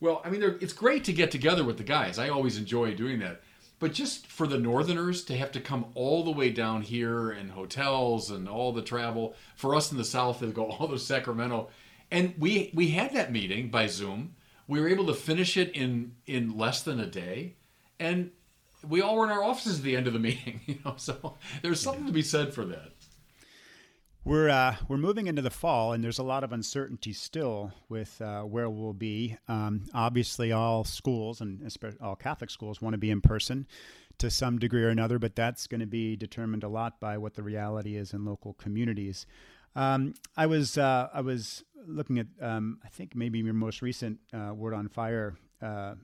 Well 0.00 0.20
i 0.24 0.30
mean 0.30 0.42
it's 0.60 0.72
great 0.72 1.04
to 1.04 1.12
get 1.12 1.30
together 1.30 1.64
with 1.64 1.78
the 1.78 1.84
guys. 1.84 2.18
I 2.18 2.28
always 2.28 2.58
enjoy 2.58 2.94
doing 2.94 3.18
that 3.20 3.42
but 3.78 3.92
just 3.92 4.26
for 4.26 4.46
the 4.46 4.58
northerners 4.58 5.24
to 5.24 5.36
have 5.36 5.52
to 5.52 5.60
come 5.60 5.86
all 5.94 6.24
the 6.24 6.30
way 6.30 6.50
down 6.50 6.82
here 6.82 7.30
and 7.30 7.50
hotels 7.50 8.30
and 8.30 8.48
all 8.48 8.72
the 8.72 8.82
travel 8.82 9.34
for 9.54 9.74
us 9.74 9.92
in 9.92 9.98
the 9.98 10.04
south 10.04 10.40
to 10.40 10.46
go 10.46 10.66
all 10.70 10.88
to 10.88 10.98
Sacramento, 10.98 11.68
and 12.10 12.34
we 12.38 12.70
we 12.74 12.88
had 12.88 13.12
that 13.14 13.32
meeting 13.32 13.70
by 13.70 13.86
Zoom. 13.86 14.34
We 14.68 14.80
were 14.80 14.88
able 14.88 15.06
to 15.06 15.14
finish 15.14 15.56
it 15.56 15.70
in 15.72 16.14
in 16.26 16.56
less 16.56 16.82
than 16.82 17.00
a 17.00 17.06
day, 17.06 17.56
and 17.98 18.30
we 18.86 19.00
all 19.00 19.16
were 19.16 19.24
in 19.24 19.30
our 19.30 19.42
offices 19.42 19.78
at 19.78 19.84
the 19.84 19.96
end 19.96 20.06
of 20.06 20.12
the 20.12 20.18
meeting. 20.30 20.60
You 20.66 20.78
know, 20.84 20.94
so 20.96 21.34
there's 21.62 21.80
something 21.80 22.04
yeah. 22.04 22.08
to 22.08 22.14
be 22.14 22.22
said 22.22 22.54
for 22.54 22.64
that. 22.66 22.92
We're 24.26 24.48
uh, 24.48 24.74
we're 24.88 24.96
moving 24.96 25.28
into 25.28 25.40
the 25.40 25.50
fall, 25.50 25.92
and 25.92 26.02
there's 26.02 26.18
a 26.18 26.24
lot 26.24 26.42
of 26.42 26.52
uncertainty 26.52 27.12
still 27.12 27.70
with 27.88 28.20
uh, 28.20 28.42
where 28.42 28.68
we'll 28.68 28.92
be. 28.92 29.36
Um, 29.46 29.84
obviously, 29.94 30.50
all 30.50 30.82
schools 30.82 31.40
and 31.40 31.62
especially 31.62 32.00
all 32.00 32.16
Catholic 32.16 32.50
schools 32.50 32.82
want 32.82 32.94
to 32.94 32.98
be 32.98 33.12
in 33.12 33.20
person 33.20 33.68
to 34.18 34.28
some 34.28 34.58
degree 34.58 34.82
or 34.82 34.88
another, 34.88 35.20
but 35.20 35.36
that's 35.36 35.68
going 35.68 35.78
to 35.78 35.86
be 35.86 36.16
determined 36.16 36.64
a 36.64 36.68
lot 36.68 36.98
by 36.98 37.16
what 37.18 37.34
the 37.34 37.44
reality 37.44 37.94
is 37.94 38.12
in 38.12 38.24
local 38.24 38.54
communities. 38.54 39.26
Um, 39.76 40.14
I 40.36 40.46
was 40.46 40.76
uh, 40.76 41.08
I 41.14 41.20
was 41.20 41.62
looking 41.86 42.18
at 42.18 42.26
um, 42.40 42.80
I 42.84 42.88
think 42.88 43.14
maybe 43.14 43.38
your 43.38 43.54
most 43.54 43.80
recent 43.80 44.18
uh, 44.34 44.52
Word 44.52 44.74
on 44.74 44.88
Fire 44.88 45.36
uh, 45.62 45.94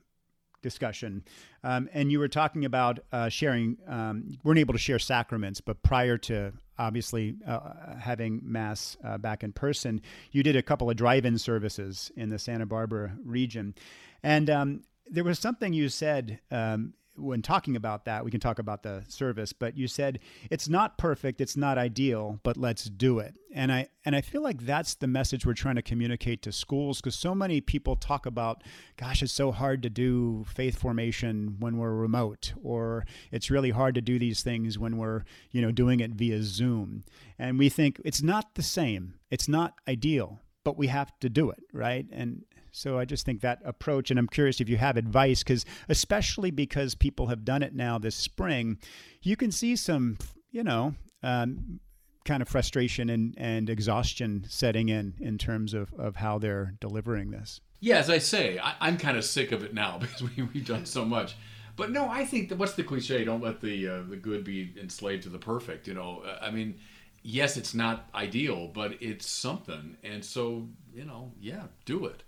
discussion. 0.62 1.24
Um, 1.64 1.88
and 1.92 2.10
you 2.10 2.18
were 2.18 2.28
talking 2.28 2.64
about 2.64 3.00
uh, 3.12 3.28
sharing, 3.28 3.76
um, 3.86 4.38
weren't 4.42 4.58
able 4.58 4.72
to 4.72 4.78
share 4.78 4.98
sacraments, 4.98 5.60
but 5.60 5.82
prior 5.82 6.16
to 6.18 6.52
obviously 6.78 7.36
uh, 7.46 7.96
having 7.98 8.40
Mass 8.42 8.96
uh, 9.04 9.18
back 9.18 9.44
in 9.44 9.52
person, 9.52 10.00
you 10.30 10.42
did 10.42 10.56
a 10.56 10.62
couple 10.62 10.88
of 10.88 10.96
drive 10.96 11.24
in 11.24 11.38
services 11.38 12.10
in 12.16 12.30
the 12.30 12.38
Santa 12.38 12.66
Barbara 12.66 13.16
region. 13.24 13.74
And 14.22 14.48
um, 14.48 14.82
there 15.06 15.24
was 15.24 15.38
something 15.38 15.72
you 15.72 15.88
said 15.88 16.40
um, 16.50 16.94
when 17.16 17.42
talking 17.42 17.76
about 17.76 18.06
that, 18.06 18.24
we 18.24 18.30
can 18.30 18.40
talk 18.40 18.58
about 18.58 18.82
the 18.82 19.04
service, 19.08 19.52
but 19.52 19.76
you 19.76 19.86
said 19.86 20.18
it's 20.50 20.68
not 20.68 20.96
perfect, 20.96 21.40
it's 21.40 21.56
not 21.56 21.78
ideal, 21.78 22.40
but 22.42 22.56
let's 22.56 22.84
do 22.84 23.18
it. 23.18 23.34
And 23.54 23.70
I 23.70 23.88
and 24.04 24.16
I 24.16 24.22
feel 24.22 24.42
like 24.42 24.62
that's 24.62 24.94
the 24.94 25.06
message 25.06 25.44
we're 25.44 25.54
trying 25.54 25.76
to 25.76 25.82
communicate 25.82 26.42
to 26.42 26.52
schools 26.52 27.00
because 27.00 27.14
so 27.14 27.34
many 27.34 27.60
people 27.60 27.96
talk 27.96 28.24
about, 28.24 28.62
gosh, 28.96 29.22
it's 29.22 29.32
so 29.32 29.52
hard 29.52 29.82
to 29.82 29.90
do 29.90 30.44
faith 30.48 30.78
formation 30.78 31.56
when 31.58 31.76
we're 31.76 31.94
remote, 31.94 32.54
or 32.62 33.04
it's 33.30 33.50
really 33.50 33.70
hard 33.70 33.94
to 33.94 34.00
do 34.00 34.18
these 34.18 34.42
things 34.42 34.78
when 34.78 34.96
we're, 34.96 35.24
you 35.50 35.60
know, 35.60 35.70
doing 35.70 36.00
it 36.00 36.12
via 36.12 36.42
Zoom. 36.42 37.04
And 37.38 37.58
we 37.58 37.68
think 37.68 38.00
it's 38.04 38.22
not 38.22 38.54
the 38.54 38.62
same. 38.62 39.14
It's 39.30 39.48
not 39.48 39.74
ideal, 39.86 40.40
but 40.64 40.78
we 40.78 40.86
have 40.86 41.12
to 41.20 41.28
do 41.28 41.50
it, 41.50 41.62
right? 41.72 42.06
And 42.10 42.44
so 42.72 42.98
I 42.98 43.04
just 43.04 43.26
think 43.26 43.42
that 43.42 43.60
approach, 43.64 44.10
and 44.10 44.18
I'm 44.18 44.26
curious 44.26 44.60
if 44.60 44.68
you 44.68 44.78
have 44.78 44.96
advice, 44.96 45.42
because 45.42 45.64
especially 45.88 46.50
because 46.50 46.94
people 46.94 47.26
have 47.26 47.44
done 47.44 47.62
it 47.62 47.74
now 47.74 47.98
this 47.98 48.16
spring, 48.16 48.78
you 49.20 49.36
can 49.36 49.52
see 49.52 49.76
some, 49.76 50.16
you 50.50 50.64
know, 50.64 50.94
um, 51.22 51.80
kind 52.24 52.40
of 52.40 52.48
frustration 52.48 53.10
and, 53.10 53.34
and 53.36 53.68
exhaustion 53.68 54.44
setting 54.48 54.88
in 54.88 55.14
in 55.20 55.36
terms 55.38 55.74
of, 55.74 55.92
of 55.94 56.16
how 56.16 56.38
they're 56.38 56.74
delivering 56.80 57.30
this. 57.30 57.60
Yeah, 57.80 57.98
as 57.98 58.08
I 58.08 58.18
say, 58.18 58.58
I, 58.58 58.88
am 58.88 58.96
kind 58.96 59.18
of 59.18 59.24
sick 59.24 59.52
of 59.52 59.62
it 59.62 59.74
now 59.74 59.98
because 60.00 60.22
we, 60.22 60.42
we've 60.42 60.66
done 60.66 60.86
so 60.86 61.04
much. 61.04 61.36
But 61.76 61.90
no, 61.90 62.08
I 62.08 62.24
think 62.24 62.48
that 62.48 62.58
what's 62.58 62.74
the 62.74 62.84
cliche? 62.84 63.24
Don't 63.24 63.42
let 63.42 63.60
the 63.60 63.88
uh, 63.88 64.02
the 64.08 64.16
good 64.16 64.44
be 64.44 64.74
enslaved 64.80 65.22
to 65.24 65.30
the 65.30 65.38
perfect. 65.38 65.88
You 65.88 65.94
know, 65.94 66.22
I 66.40 66.50
mean, 66.50 66.78
yes, 67.22 67.56
it's 67.56 67.74
not 67.74 68.08
ideal, 68.14 68.68
but 68.68 69.00
it's 69.00 69.26
something. 69.26 69.96
And 70.04 70.24
so, 70.24 70.68
you 70.94 71.04
know, 71.04 71.32
yeah, 71.40 71.64
do 71.86 72.06
it. 72.06 72.22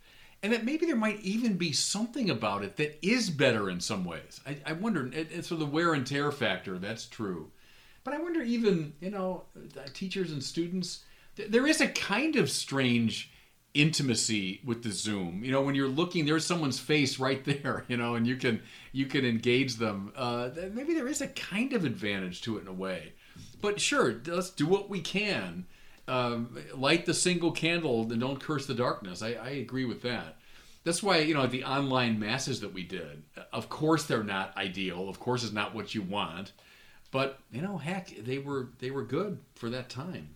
And 0.45 0.53
that 0.53 0.65
maybe 0.65 0.85
there 0.85 0.95
might 0.95 1.21
even 1.21 1.57
be 1.57 1.73
something 1.73 2.29
about 2.29 2.63
it 2.63 2.77
that 2.77 2.99
is 3.01 3.31
better 3.31 3.71
in 3.71 3.81
some 3.81 4.05
ways. 4.05 4.41
I, 4.47 4.59
I 4.67 4.73
wonder, 4.75 5.11
it's 5.13 5.49
for 5.49 5.55
the 5.55 5.65
wear 5.65 5.95
and 5.95 6.07
tear 6.07 6.31
factor, 6.31 6.79
that's 6.79 7.07
true. 7.07 7.51
But 8.05 8.13
I 8.13 8.21
wonder, 8.21 8.43
even, 8.43 8.93
you 9.01 9.11
know, 9.11 9.45
teachers 9.95 10.33
and 10.33 10.45
students, 10.45 11.03
there 11.37 11.67
is 11.67 11.81
a 11.81 11.89
kind 11.89 12.37
of 12.37 12.51
strange 12.51 13.31
intimacy 13.73 14.61
with 14.65 14.85
the 14.85 14.91
zoom 14.93 15.43
you 15.43 15.51
know 15.51 15.61
when 15.61 15.75
you're 15.75 15.89
looking 15.89 16.25
there's 16.25 16.47
someone's 16.47 16.79
face 16.79 17.19
right 17.19 17.45
there 17.63 17.85
you 17.89 17.97
know 17.97 18.15
and 18.15 18.25
you 18.25 18.37
can 18.37 18.63
you 18.93 19.05
can 19.05 19.25
engage 19.25 19.75
them 19.75 20.13
uh, 20.15 20.49
maybe 20.73 20.95
there 20.95 21.09
is 21.09 21.21
a 21.21 21.27
kind 21.27 21.73
of 21.73 21.85
advantage 21.85 22.41
to 22.41 22.57
it 22.57 22.61
in 22.61 22.69
a 22.69 22.73
way 22.73 23.13
but 23.61 23.81
sure, 23.81 24.21
let's 24.27 24.51
do 24.51 24.67
what 24.67 24.91
we 24.91 25.01
can. 25.01 25.67
Um, 26.07 26.59
light 26.75 27.07
the 27.07 27.15
single 27.15 27.51
candle 27.51 28.03
and 28.13 28.21
don't 28.21 28.39
curse 28.41 28.67
the 28.67 28.75
darkness. 28.75 29.23
I, 29.23 29.33
I 29.33 29.49
agree 29.51 29.87
with 29.87 30.03
that. 30.03 30.37
That's 30.85 31.03
why 31.03 31.19
you 31.19 31.33
know 31.33 31.47
the 31.47 31.65
online 31.65 32.21
masses 32.21 32.61
that 32.61 32.75
we 32.75 32.83
did. 32.83 33.23
Of 33.53 33.71
course, 33.71 34.05
they're 34.05 34.23
not 34.23 34.57
ideal. 34.57 35.09
Of 35.09 35.19
course, 35.19 35.43
it's 35.43 35.53
not 35.53 35.75
what 35.75 35.95
you 35.95 36.03
want. 36.03 36.53
But 37.11 37.39
you 37.51 37.63
know, 37.63 37.79
heck, 37.79 38.15
they 38.25 38.39
were 38.39 38.69
they 38.81 38.91
were 38.91 39.05
good 39.05 39.39
for 39.55 39.71
that 39.71 39.89
time. 39.89 40.29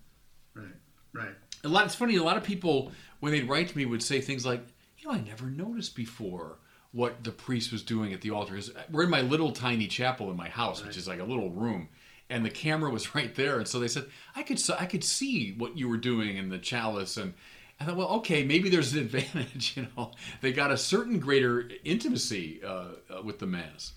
Right. 0.54 0.66
Right. 1.12 1.34
A 1.64 1.68
lot. 1.68 1.84
It's 1.84 1.94
funny. 1.94 2.16
A 2.16 2.22
lot 2.22 2.38
of 2.38 2.44
people 2.44 2.92
when 3.20 3.32
they'd 3.32 3.48
write 3.48 3.68
to 3.68 3.76
me 3.76 3.84
would 3.84 4.02
say 4.02 4.20
things 4.22 4.46
like, 4.46 4.62
"You 4.98 5.08
know, 5.08 5.14
I 5.14 5.20
never 5.20 5.46
noticed 5.46 5.94
before." 5.94 6.56
what 6.92 7.22
the 7.22 7.30
priest 7.30 7.70
was 7.70 7.82
doing 7.82 8.14
at 8.14 8.22
the 8.22 8.30
altar. 8.30 8.58
We're 8.90 9.04
in 9.04 9.10
my 9.10 9.20
little 9.20 9.52
tiny 9.52 9.88
chapel 9.88 10.30
in 10.30 10.38
my 10.38 10.48
house, 10.48 10.80
right. 10.80 10.88
which 10.88 10.96
is 10.96 11.06
like 11.06 11.20
a 11.20 11.24
little 11.24 11.50
room 11.50 11.90
and 12.30 12.44
the 12.44 12.50
camera 12.50 12.90
was 12.90 13.14
right 13.14 13.34
there. 13.34 13.58
And 13.58 13.68
so 13.68 13.78
they 13.78 13.88
said, 13.88 14.06
I 14.34 14.42
could 14.42 14.60
I 14.78 14.86
could 14.86 15.04
see 15.04 15.54
what 15.56 15.76
you 15.76 15.88
were 15.88 15.96
doing 15.96 16.36
in 16.36 16.48
the 16.48 16.58
chalice. 16.58 17.16
And 17.16 17.34
I 17.80 17.84
thought, 17.84 17.96
well, 17.96 18.08
okay, 18.08 18.44
maybe 18.44 18.68
there's 18.68 18.92
an 18.92 18.98
advantage. 19.00 19.76
You 19.76 19.88
know, 19.96 20.12
they 20.40 20.52
got 20.52 20.70
a 20.70 20.76
certain 20.76 21.18
greater 21.18 21.70
intimacy 21.84 22.60
uh, 22.64 22.84
uh, 23.10 23.22
with 23.22 23.38
the 23.38 23.46
mass. 23.46 23.92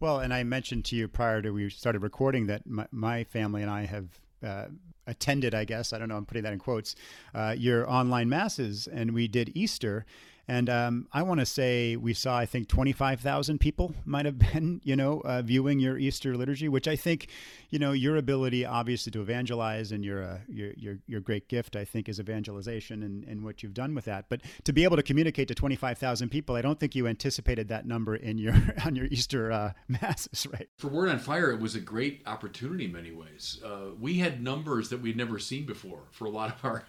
Well, 0.00 0.20
and 0.20 0.34
I 0.34 0.42
mentioned 0.42 0.84
to 0.86 0.96
you 0.96 1.08
prior 1.08 1.40
to 1.40 1.50
we 1.50 1.70
started 1.70 2.00
recording 2.00 2.46
that 2.48 2.66
my, 2.66 2.86
my 2.90 3.24
family 3.24 3.62
and 3.62 3.70
I 3.70 3.86
have 3.86 4.08
uh, 4.44 4.66
attended, 5.06 5.54
I 5.54 5.64
guess, 5.64 5.92
I 5.92 5.98
don't 5.98 6.08
know, 6.08 6.16
I'm 6.16 6.26
putting 6.26 6.42
that 6.42 6.52
in 6.52 6.58
quotes, 6.58 6.94
uh, 7.34 7.54
your 7.56 7.88
online 7.90 8.28
masses, 8.28 8.86
and 8.86 9.12
we 9.12 9.28
did 9.28 9.52
Easter. 9.54 10.04
And 10.46 10.68
um, 10.68 11.08
I 11.12 11.22
want 11.22 11.40
to 11.40 11.46
say 11.46 11.96
we 11.96 12.14
saw, 12.14 12.36
I 12.36 12.46
think, 12.46 12.68
25,000 12.68 13.58
people 13.58 13.94
might 14.04 14.26
have 14.26 14.38
been, 14.52 14.80
you 14.84 14.96
know, 14.96 15.20
uh, 15.20 15.42
viewing 15.42 15.80
your 15.80 15.98
Easter 15.98 16.36
liturgy, 16.36 16.68
which 16.68 16.86
I 16.88 16.96
think, 16.96 17.28
you 17.70 17.78
know, 17.78 17.92
your 17.92 18.16
ability 18.16 18.64
obviously 18.64 19.10
to 19.12 19.20
evangelize 19.20 19.92
and 19.92 20.04
your, 20.04 20.22
uh, 20.22 20.38
your, 20.48 20.72
your, 20.76 20.98
your, 21.06 21.20
great 21.20 21.48
gift, 21.48 21.76
I 21.76 21.84
think, 21.84 22.08
is 22.08 22.20
evangelization 22.20 23.02
and, 23.02 23.24
and 23.24 23.42
what 23.42 23.62
you've 23.62 23.74
done 23.74 23.94
with 23.94 24.04
that. 24.04 24.26
But 24.28 24.42
to 24.64 24.72
be 24.72 24.84
able 24.84 24.96
to 24.96 25.02
communicate 25.02 25.48
to 25.48 25.54
25,000 25.54 26.28
people, 26.28 26.56
I 26.56 26.62
don't 26.62 26.78
think 26.78 26.94
you 26.94 27.06
anticipated 27.06 27.68
that 27.68 27.86
number 27.86 28.14
in 28.14 28.38
your 28.38 28.54
on 28.84 28.96
your 28.96 29.06
Easter 29.06 29.50
uh, 29.50 29.72
masses, 29.88 30.46
right? 30.46 30.68
For 30.78 30.88
Word 30.88 31.08
on 31.08 31.18
Fire, 31.18 31.50
it 31.50 31.60
was 31.60 31.74
a 31.74 31.80
great 31.80 32.22
opportunity 32.26 32.84
in 32.84 32.92
many 32.92 33.12
ways. 33.12 33.60
Uh, 33.64 33.94
we 33.98 34.18
had 34.18 34.42
numbers 34.42 34.90
that 34.90 35.00
we'd 35.00 35.16
never 35.16 35.38
seen 35.38 35.64
before 35.64 36.02
for 36.10 36.26
a 36.26 36.30
lot 36.30 36.54
of 36.54 36.64
our, 36.64 36.84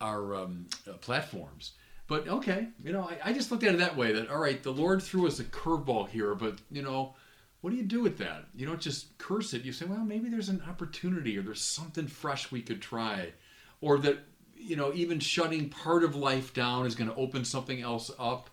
our 0.00 0.34
um, 0.34 0.66
uh, 0.88 0.92
platforms. 0.94 1.72
But 2.08 2.26
okay, 2.26 2.68
you 2.82 2.92
know, 2.92 3.02
I, 3.02 3.30
I 3.30 3.32
just 3.32 3.50
looked 3.50 3.62
at 3.62 3.74
it 3.74 3.78
that 3.78 3.96
way 3.96 4.12
that, 4.12 4.30
all 4.30 4.38
right, 4.38 4.62
the 4.62 4.72
Lord 4.72 5.02
threw 5.02 5.26
us 5.26 5.38
a 5.38 5.44
curveball 5.44 6.08
here, 6.08 6.34
but, 6.34 6.58
you 6.70 6.82
know, 6.82 7.14
what 7.60 7.70
do 7.70 7.76
you 7.76 7.82
do 7.82 8.00
with 8.00 8.18
that? 8.18 8.46
You 8.54 8.66
don't 8.66 8.80
just 8.80 9.18
curse 9.18 9.52
it. 9.52 9.64
You 9.64 9.72
say, 9.72 9.84
well, 9.84 10.04
maybe 10.04 10.28
there's 10.28 10.48
an 10.48 10.62
opportunity 10.68 11.36
or 11.36 11.42
there's 11.42 11.60
something 11.60 12.06
fresh 12.06 12.50
we 12.50 12.62
could 12.62 12.80
try. 12.80 13.32
Or 13.80 13.98
that, 13.98 14.20
you 14.56 14.74
know, 14.74 14.92
even 14.94 15.20
shutting 15.20 15.68
part 15.68 16.02
of 16.02 16.16
life 16.16 16.54
down 16.54 16.86
is 16.86 16.94
going 16.94 17.10
to 17.10 17.16
open 17.16 17.44
something 17.44 17.82
else 17.82 18.10
up. 18.18 18.48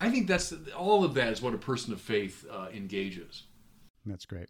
I 0.00 0.10
think 0.10 0.28
that's 0.28 0.54
all 0.76 1.02
of 1.02 1.14
that 1.14 1.32
is 1.32 1.42
what 1.42 1.54
a 1.54 1.58
person 1.58 1.92
of 1.92 2.00
faith 2.00 2.44
uh, 2.50 2.68
engages. 2.72 3.44
That's 4.06 4.26
great. 4.26 4.48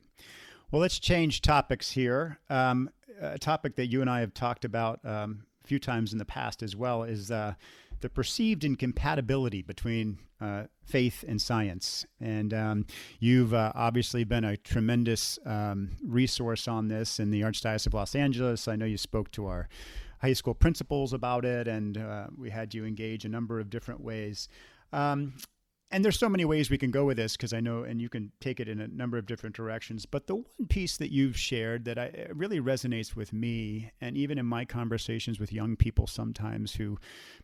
Well, 0.70 0.80
let's 0.80 0.98
change 0.98 1.40
topics 1.42 1.90
here. 1.90 2.38
Um, 2.50 2.90
a 3.20 3.38
topic 3.38 3.76
that 3.76 3.86
you 3.86 4.00
and 4.00 4.10
I 4.10 4.20
have 4.20 4.34
talked 4.34 4.64
about 4.64 5.00
um, 5.04 5.44
a 5.62 5.66
few 5.66 5.78
times 5.78 6.12
in 6.12 6.18
the 6.18 6.24
past 6.24 6.62
as 6.62 6.74
well 6.74 7.02
is 7.02 7.30
uh, 7.30 7.54
the 8.02 8.10
perceived 8.10 8.64
incompatibility 8.64 9.62
between 9.62 10.18
uh, 10.40 10.64
faith 10.84 11.24
and 11.26 11.40
science. 11.40 12.04
And 12.20 12.52
um, 12.52 12.86
you've 13.20 13.54
uh, 13.54 13.72
obviously 13.74 14.24
been 14.24 14.44
a 14.44 14.56
tremendous 14.56 15.38
um, 15.46 15.92
resource 16.04 16.68
on 16.68 16.88
this 16.88 17.18
in 17.18 17.30
the 17.30 17.40
Archdiocese 17.40 17.86
of 17.86 17.94
Los 17.94 18.14
Angeles. 18.14 18.68
I 18.68 18.76
know 18.76 18.84
you 18.84 18.98
spoke 18.98 19.30
to 19.32 19.46
our 19.46 19.68
high 20.20 20.32
school 20.32 20.54
principals 20.54 21.12
about 21.12 21.44
it, 21.44 21.66
and 21.66 21.96
uh, 21.96 22.26
we 22.36 22.50
had 22.50 22.74
you 22.74 22.84
engage 22.84 23.24
a 23.24 23.28
number 23.28 23.58
of 23.58 23.70
different 23.70 24.00
ways. 24.00 24.48
Um, 24.92 25.34
and 25.92 26.04
there's 26.04 26.18
so 26.18 26.28
many 26.28 26.44
ways 26.44 26.70
we 26.70 26.78
can 26.78 26.90
go 26.90 27.04
with 27.04 27.18
this 27.18 27.36
because 27.36 27.52
I 27.52 27.60
know, 27.60 27.84
and 27.84 28.00
you 28.00 28.08
can 28.08 28.32
take 28.40 28.60
it 28.60 28.68
in 28.68 28.80
a 28.80 28.88
number 28.88 29.18
of 29.18 29.26
different 29.26 29.54
directions. 29.54 30.06
But 30.06 30.26
the 30.26 30.36
one 30.36 30.66
piece 30.68 30.96
that 30.96 31.12
you've 31.12 31.36
shared 31.36 31.84
that 31.84 31.98
I, 31.98 32.28
really 32.32 32.60
resonates 32.60 33.14
with 33.14 33.32
me, 33.32 33.92
and 34.00 34.16
even 34.16 34.38
in 34.38 34.46
my 34.46 34.64
conversations 34.64 35.38
with 35.38 35.52
young 35.52 35.76
people 35.76 36.06
sometimes 36.06 36.74
who 36.74 36.98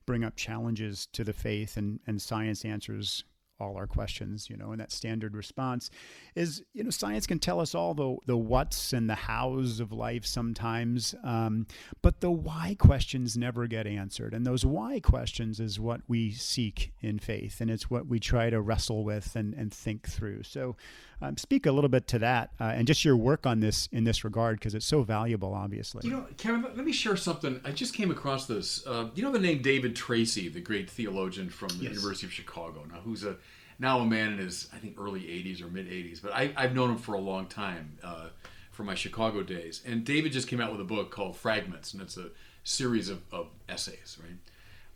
bring 0.07 0.25
up 0.25 0.35
challenges 0.35 1.07
to 1.13 1.25
the 1.25 1.35
faith 1.35 1.77
and, 1.77 2.01
and 2.07 2.21
science 2.21 2.65
answers 2.65 3.23
all 3.61 3.77
our 3.77 3.87
questions, 3.87 4.49
you 4.49 4.57
know, 4.57 4.71
and 4.71 4.81
that 4.81 4.93
standard 4.93 5.35
response 5.35 5.91
is, 6.35 6.63
you 6.73 6.85
know, 6.85 6.91
science 6.91 7.27
can 7.27 7.39
tell 7.39 7.61
us 7.61 7.75
all 7.75 7.95
the, 7.95 8.17
the 8.27 8.37
what's 8.37 8.93
and 8.93 9.11
the 9.11 9.15
hows 9.15 9.81
of 9.81 9.93
life 9.93 10.25
sometimes, 10.25 11.15
um, 11.25 11.67
but 12.03 12.21
the 12.21 12.31
why 12.31 12.77
questions 12.79 13.37
never 13.37 13.67
get 13.67 13.87
answered. 13.87 14.33
And 14.33 14.47
those 14.47 14.65
why 14.65 15.01
questions 15.01 15.59
is 15.59 15.81
what 15.81 16.03
we 16.07 16.31
seek 16.31 16.93
in 17.01 17.19
faith, 17.19 17.61
and 17.61 17.71
it's 17.71 17.91
what 17.91 18.07
we 18.07 18.21
try 18.21 18.51
to 18.51 18.61
wrestle 18.61 19.05
with 19.05 19.35
and, 19.35 19.55
and 19.55 19.73
think 19.73 20.09
through. 20.09 20.45
So 20.45 20.77
um, 21.21 21.37
speak 21.37 21.67
a 21.67 21.73
little 21.73 21.91
bit 21.91 22.07
to 22.09 22.19
that 22.21 22.51
uh, 22.61 22.65
and 22.65 22.87
just 22.87 23.05
your 23.05 23.17
work 23.17 23.45
on 23.45 23.59
this 23.59 23.89
in 23.91 24.05
this 24.05 24.23
regard, 24.23 24.59
because 24.59 24.75
it's 24.75 24.87
so 24.87 25.03
valuable, 25.03 25.53
obviously. 25.53 26.03
You 26.05 26.13
know, 26.13 26.27
Kevin, 26.37 26.63
let 26.63 26.85
me 26.85 26.93
share 26.93 27.17
something. 27.17 27.61
I 27.65 27.73
just 27.73 27.93
came 27.93 28.11
across 28.11 28.47
this. 28.47 28.87
Uh, 28.87 29.09
you 29.15 29.23
know 29.23 29.33
the 29.33 29.41
name 29.41 29.63
David 29.63 29.97
Tracy, 29.97 30.49
the 30.49 30.61
great 30.61 30.89
theologian 30.89 31.51
from 31.51 31.69
the 31.71 31.85
yes. 31.85 31.95
University 31.95 32.27
of 32.27 32.33
Chicago, 32.33 32.85
now 32.89 33.01
who's 33.01 33.25
a 33.25 33.37
now 33.79 34.01
a 34.01 34.07
man 34.07 34.33
in 34.33 34.39
his 34.39 34.69
I 34.73 34.79
think 34.79 34.97
early 34.99 35.21
80s 35.21 35.63
or 35.63 35.69
mid 35.69 35.89
80s, 35.89 36.21
but 36.23 36.33
I, 36.33 36.53
have 36.57 36.75
known 36.75 36.91
him 36.91 36.99
for 36.99 37.15
a 37.15 37.21
long 37.21 37.47
time 37.47 37.99
uh, 38.03 38.29
from 38.73 38.87
my 38.87 38.95
Chicago 38.95 39.43
days. 39.43 39.83
And 39.87 40.05
David 40.05 40.33
just 40.33 40.49
came 40.49 40.61
out 40.61 40.73
with 40.73 40.81
a 40.81 40.85
book 40.85 41.11
called 41.11 41.37
Fragments, 41.37 41.93
and 41.93 42.03
it's 42.03 42.17
a 42.17 42.31
series 42.65 43.09
of, 43.09 43.23
of 43.33 43.49
essays, 43.69 44.19
right? 44.23 44.37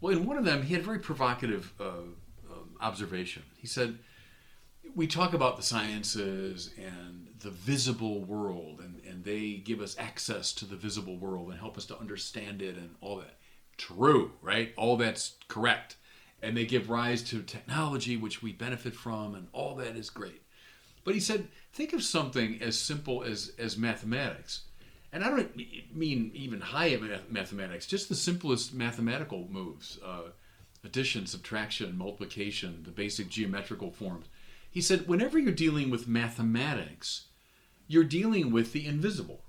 Well, 0.01 0.17
in 0.17 0.27
one 0.27 0.37
of 0.37 0.45
them, 0.45 0.63
he 0.63 0.75
had 0.75 0.83
a 0.83 0.87
very 0.87 0.99
provocative 0.99 1.73
uh, 1.81 2.03
um, 2.51 2.77
observation. 2.81 3.45
He 3.57 3.67
said, 3.67 3.99
"We 4.95 5.07
talk 5.07 5.33
about 5.33 5.57
the 5.57 5.63
sciences 5.63 6.71
and 6.77 7.29
the 7.39 7.51
visible 7.51 8.25
world, 8.25 8.81
and, 8.81 9.01
and 9.05 9.25
they 9.25 9.55
give 9.55 9.81
us 9.81 9.97
access 9.99 10.53
to 10.55 10.65
the 10.65 10.77
visible 10.77 11.17
world 11.17 11.51
and 11.51 11.59
help 11.59 11.79
us 11.79 11.87
to 11.87 11.99
understand 11.99 12.63
it 12.63 12.77
and 12.77 12.97
all 13.01 13.17
that. 13.19 13.37
True, 13.77 14.33
right? 14.43 14.73
All 14.77 14.97
that's 14.97 15.37
correct." 15.49 15.97
And 16.43 16.57
they 16.57 16.67
give 16.67 16.91
rise 16.91 17.23
to 17.23 17.43
technology 17.43 18.17
which 18.17 18.43
we 18.43 18.53
benefit 18.53 18.95
from 18.95 19.35
and 19.35 19.47
all 19.53 19.77
that 19.77 19.97
is 19.97 20.11
great. 20.11 20.43
But 21.05 21.15
he 21.15 21.21
said 21.21 21.49
think 21.73 21.93
of 21.93 22.03
something 22.03 22.61
as 22.61 22.79
simple 22.79 23.23
as 23.23 23.53
as 23.59 23.77
mathematics. 23.79 24.63
And 25.13 25.23
i 25.23 25.29
don't 25.29 25.57
mean 25.95 26.31
even 26.35 26.61
high 26.61 26.99
mathematics 27.29 27.87
just 27.87 28.09
the 28.09 28.15
simplest 28.15 28.73
mathematical 28.75 29.47
moves 29.51 29.99
uh, 30.05 30.31
addition 30.85 31.27
subtraction 31.27 31.97
multiplication 31.97 32.83
the 32.85 32.91
basic 32.91 33.29
geometrical 33.29 33.91
forms. 33.91 34.27
He 34.71 34.81
said 34.81 35.07
whenever 35.07 35.39
you're 35.39 35.53
dealing 35.53 35.91
with 35.91 36.09
mathematics 36.09 37.27
you're 37.87 38.05
dealing 38.05 38.51
with 38.51 38.73
the 38.73 38.87
invisible 38.87 39.45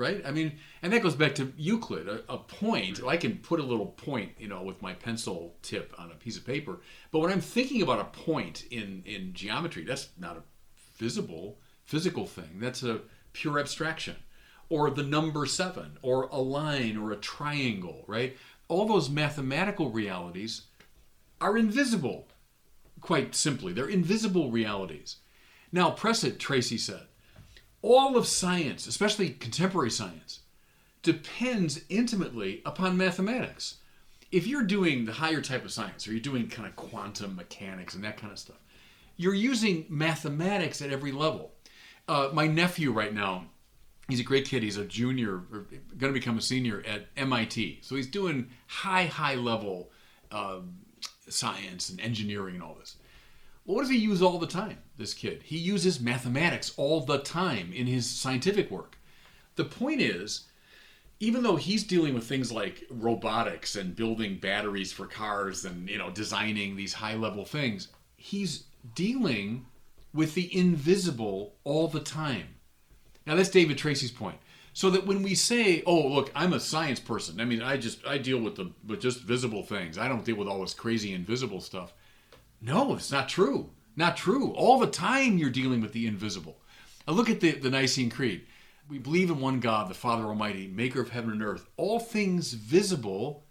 right? 0.00 0.22
I 0.24 0.30
mean, 0.30 0.58
and 0.82 0.92
that 0.92 1.02
goes 1.02 1.14
back 1.14 1.34
to 1.36 1.52
Euclid. 1.58 2.08
A, 2.08 2.22
a 2.32 2.38
point, 2.38 3.04
I 3.06 3.18
can 3.18 3.36
put 3.36 3.60
a 3.60 3.64
little 3.64 3.86
point, 3.86 4.32
you 4.38 4.48
know, 4.48 4.62
with 4.62 4.80
my 4.80 4.94
pencil 4.94 5.54
tip 5.60 5.94
on 5.98 6.10
a 6.10 6.14
piece 6.14 6.38
of 6.38 6.46
paper. 6.46 6.80
But 7.12 7.20
when 7.20 7.30
I'm 7.30 7.42
thinking 7.42 7.82
about 7.82 8.00
a 8.00 8.04
point 8.04 8.64
in 8.70 9.02
in 9.04 9.34
geometry, 9.34 9.84
that's 9.84 10.08
not 10.18 10.38
a 10.38 10.42
visible 10.96 11.58
physical 11.84 12.26
thing. 12.26 12.58
That's 12.58 12.82
a 12.82 13.02
pure 13.34 13.60
abstraction. 13.60 14.16
Or 14.70 14.90
the 14.90 15.02
number 15.02 15.44
seven, 15.46 15.98
or 16.00 16.24
a 16.24 16.38
line, 16.38 16.96
or 16.96 17.12
a 17.12 17.16
triangle, 17.16 18.04
right? 18.06 18.36
All 18.68 18.86
those 18.86 19.10
mathematical 19.10 19.90
realities 19.90 20.62
are 21.40 21.58
invisible. 21.58 22.28
Quite 23.00 23.34
simply, 23.34 23.72
they're 23.72 23.88
invisible 23.88 24.50
realities. 24.50 25.16
Now, 25.72 25.90
press 25.90 26.24
it, 26.24 26.38
Tracy 26.38 26.78
said 26.78 27.09
all 27.82 28.16
of 28.16 28.26
science, 28.26 28.86
especially 28.86 29.30
contemporary 29.30 29.90
science, 29.90 30.40
depends 31.02 31.80
intimately 31.88 32.62
upon 32.66 32.96
mathematics. 32.96 33.76
If 34.30 34.46
you're 34.46 34.64
doing 34.64 35.06
the 35.06 35.12
higher 35.12 35.40
type 35.40 35.64
of 35.64 35.72
science, 35.72 36.06
or 36.06 36.12
you're 36.12 36.20
doing 36.20 36.48
kind 36.48 36.68
of 36.68 36.76
quantum 36.76 37.36
mechanics 37.36 37.94
and 37.94 38.04
that 38.04 38.16
kind 38.16 38.32
of 38.32 38.38
stuff, 38.38 38.58
you're 39.16 39.34
using 39.34 39.86
mathematics 39.88 40.80
at 40.80 40.90
every 40.90 41.12
level. 41.12 41.52
Uh, 42.08 42.30
my 42.32 42.46
nephew 42.46 42.92
right 42.92 43.12
now, 43.12 43.46
he's 44.08 44.20
a 44.20 44.24
great 44.24 44.46
kid. 44.46 44.62
He's 44.62 44.76
a 44.76 44.84
junior, 44.84 45.38
going 45.38 46.12
to 46.12 46.18
become 46.18 46.38
a 46.38 46.42
senior 46.42 46.82
at 46.86 47.06
MIT. 47.16 47.80
So 47.82 47.96
he's 47.96 48.06
doing 48.06 48.50
high, 48.66 49.04
high 49.04 49.34
level 49.34 49.90
uh, 50.30 50.60
science 51.28 51.90
and 51.90 52.00
engineering 52.00 52.54
and 52.54 52.62
all 52.62 52.76
this. 52.78 52.96
What 53.70 53.82
does 53.82 53.90
he 53.90 53.98
use 53.98 54.20
all 54.20 54.38
the 54.38 54.48
time, 54.48 54.78
this 54.96 55.14
kid? 55.14 55.44
He 55.44 55.56
uses 55.56 56.00
mathematics 56.00 56.72
all 56.76 57.02
the 57.02 57.18
time 57.18 57.72
in 57.72 57.86
his 57.86 58.10
scientific 58.10 58.68
work. 58.68 58.98
The 59.54 59.64
point 59.64 60.00
is, 60.00 60.48
even 61.20 61.44
though 61.44 61.54
he's 61.54 61.84
dealing 61.84 62.14
with 62.14 62.24
things 62.24 62.50
like 62.50 62.84
robotics 62.90 63.76
and 63.76 63.94
building 63.94 64.38
batteries 64.38 64.92
for 64.92 65.06
cars 65.06 65.64
and 65.64 65.88
you 65.88 65.98
know 65.98 66.10
designing 66.10 66.74
these 66.74 66.94
high 66.94 67.14
level 67.14 67.44
things, 67.44 67.88
he's 68.16 68.64
dealing 68.96 69.66
with 70.12 70.34
the 70.34 70.54
invisible 70.56 71.54
all 71.62 71.86
the 71.86 72.00
time. 72.00 72.48
Now 73.24 73.36
that's 73.36 73.50
David 73.50 73.78
Tracy's 73.78 74.10
point. 74.10 74.38
So 74.72 74.90
that 74.90 75.06
when 75.06 75.22
we 75.22 75.36
say, 75.36 75.84
"Oh, 75.86 76.08
look, 76.08 76.32
I'm 76.34 76.54
a 76.54 76.60
science 76.60 76.98
person. 76.98 77.40
I 77.40 77.44
mean, 77.44 77.62
I 77.62 77.76
just 77.76 78.04
I 78.04 78.18
deal 78.18 78.40
with 78.40 78.56
the 78.56 78.72
with 78.84 79.00
just 79.00 79.20
visible 79.20 79.62
things. 79.62 79.96
I 79.96 80.08
don't 80.08 80.24
deal 80.24 80.36
with 80.36 80.48
all 80.48 80.60
this 80.60 80.74
crazy 80.74 81.12
invisible 81.12 81.60
stuff." 81.60 81.92
No, 82.60 82.94
it's 82.94 83.10
not 83.10 83.28
true. 83.28 83.70
Not 83.96 84.16
true. 84.16 84.52
All 84.52 84.78
the 84.78 84.86
time 84.86 85.38
you're 85.38 85.50
dealing 85.50 85.80
with 85.80 85.92
the 85.92 86.06
invisible. 86.06 86.60
Now 87.06 87.14
look 87.14 87.30
at 87.30 87.40
the, 87.40 87.52
the 87.52 87.70
Nicene 87.70 88.10
Creed. 88.10 88.46
We 88.88 88.98
believe 88.98 89.30
in 89.30 89.40
one 89.40 89.60
God, 89.60 89.88
the 89.88 89.94
Father 89.94 90.24
Almighty, 90.24 90.66
maker 90.66 91.00
of 91.00 91.10
heaven 91.10 91.30
and 91.30 91.42
earth, 91.42 91.68
all 91.76 92.00
things 92.00 92.52
visible 92.52 93.46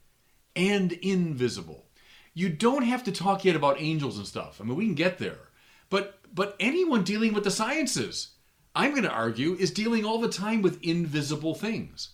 and 0.55 0.91
invisible. 0.91 1.85
You 2.33 2.49
don't 2.49 2.83
have 2.83 3.03
to 3.05 3.11
talk 3.11 3.45
yet 3.45 3.55
about 3.55 3.81
angels 3.81 4.17
and 4.17 4.27
stuff. 4.27 4.59
I 4.59 4.63
mean, 4.63 4.75
we 4.75 4.85
can 4.85 4.95
get 4.95 5.17
there. 5.17 5.49
But 5.89 6.19
but 6.33 6.55
anyone 6.59 7.03
dealing 7.03 7.33
with 7.33 7.43
the 7.43 7.51
sciences, 7.51 8.29
I'm 8.75 8.91
going 8.91 9.03
to 9.03 9.09
argue, 9.09 9.55
is 9.55 9.71
dealing 9.71 10.05
all 10.05 10.19
the 10.19 10.29
time 10.29 10.61
with 10.61 10.83
invisible 10.83 11.55
things. 11.55 12.09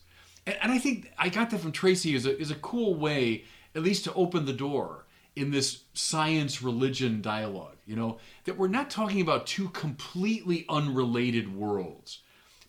And, 0.46 0.58
and 0.62 0.72
I 0.72 0.78
think 0.78 1.12
I 1.18 1.30
got 1.30 1.50
that 1.50 1.60
from 1.60 1.74
Tracy 1.74 2.16
is 2.16 2.26
a, 2.26 2.40
is 2.40 2.52
a 2.52 2.56
cool 2.56 2.96
way, 2.96 3.44
at 3.74 3.84
least 3.84 4.06
to 4.06 4.14
open 4.14 4.46
the 4.46 4.54
door 4.54 5.05
in 5.36 5.52
this 5.52 5.84
science 5.94 6.62
religion 6.62 7.22
dialogue, 7.22 7.78
you 7.86 7.96
know, 7.96 8.18
that 8.46 8.58
we're 8.58 8.68
not 8.68 8.90
talking 8.90 9.22
about 9.22 9.46
two 9.46 9.70
completely 9.70 10.66
unrelated 10.70 11.54
worlds. 11.54 12.20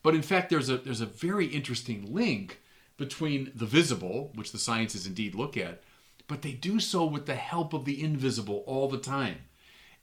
But 0.03 0.15
in 0.15 0.23
fact, 0.23 0.51
there's 0.51 0.69
a 0.69 0.79
there's 0.79 1.01
a 1.01 1.07
very 1.07 1.47
interesting 1.47 2.13
link 2.13 2.61
between 2.97 3.53
the 3.55 3.67
visible, 3.67 4.33
which 4.35 4.53
the 4.53 4.59
sciences 4.59 5.07
indeed 5.07 5.35
look 5.35 5.57
at, 5.57 5.83
but 6.29 6.43
they 6.43 6.53
do 6.53 6.81
so 6.81 7.05
with 7.05 7.27
the 7.27 7.35
help 7.35 7.73
of 7.73 7.85
the 7.85 8.03
invisible 8.03 8.65
all 8.67 8.89
the 8.89 8.99
time. 8.99 9.39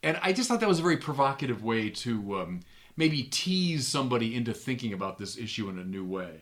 And 0.02 0.20
I 0.22 0.34
just 0.34 0.50
thought 0.50 0.60
that 0.60 0.70
was 0.70 0.80
a 0.80 0.84
very 0.84 0.98
provocative 0.98 1.64
way 1.64 1.90
to 1.90 2.40
um, 2.40 2.60
maybe 2.98 3.24
tease 3.24 3.88
somebody 3.88 4.36
into 4.36 4.54
thinking 4.54 4.94
about 4.94 5.18
this 5.18 5.38
issue 5.38 5.70
in 5.70 5.80
a 5.80 5.84
new 5.84 6.06
way. 6.06 6.42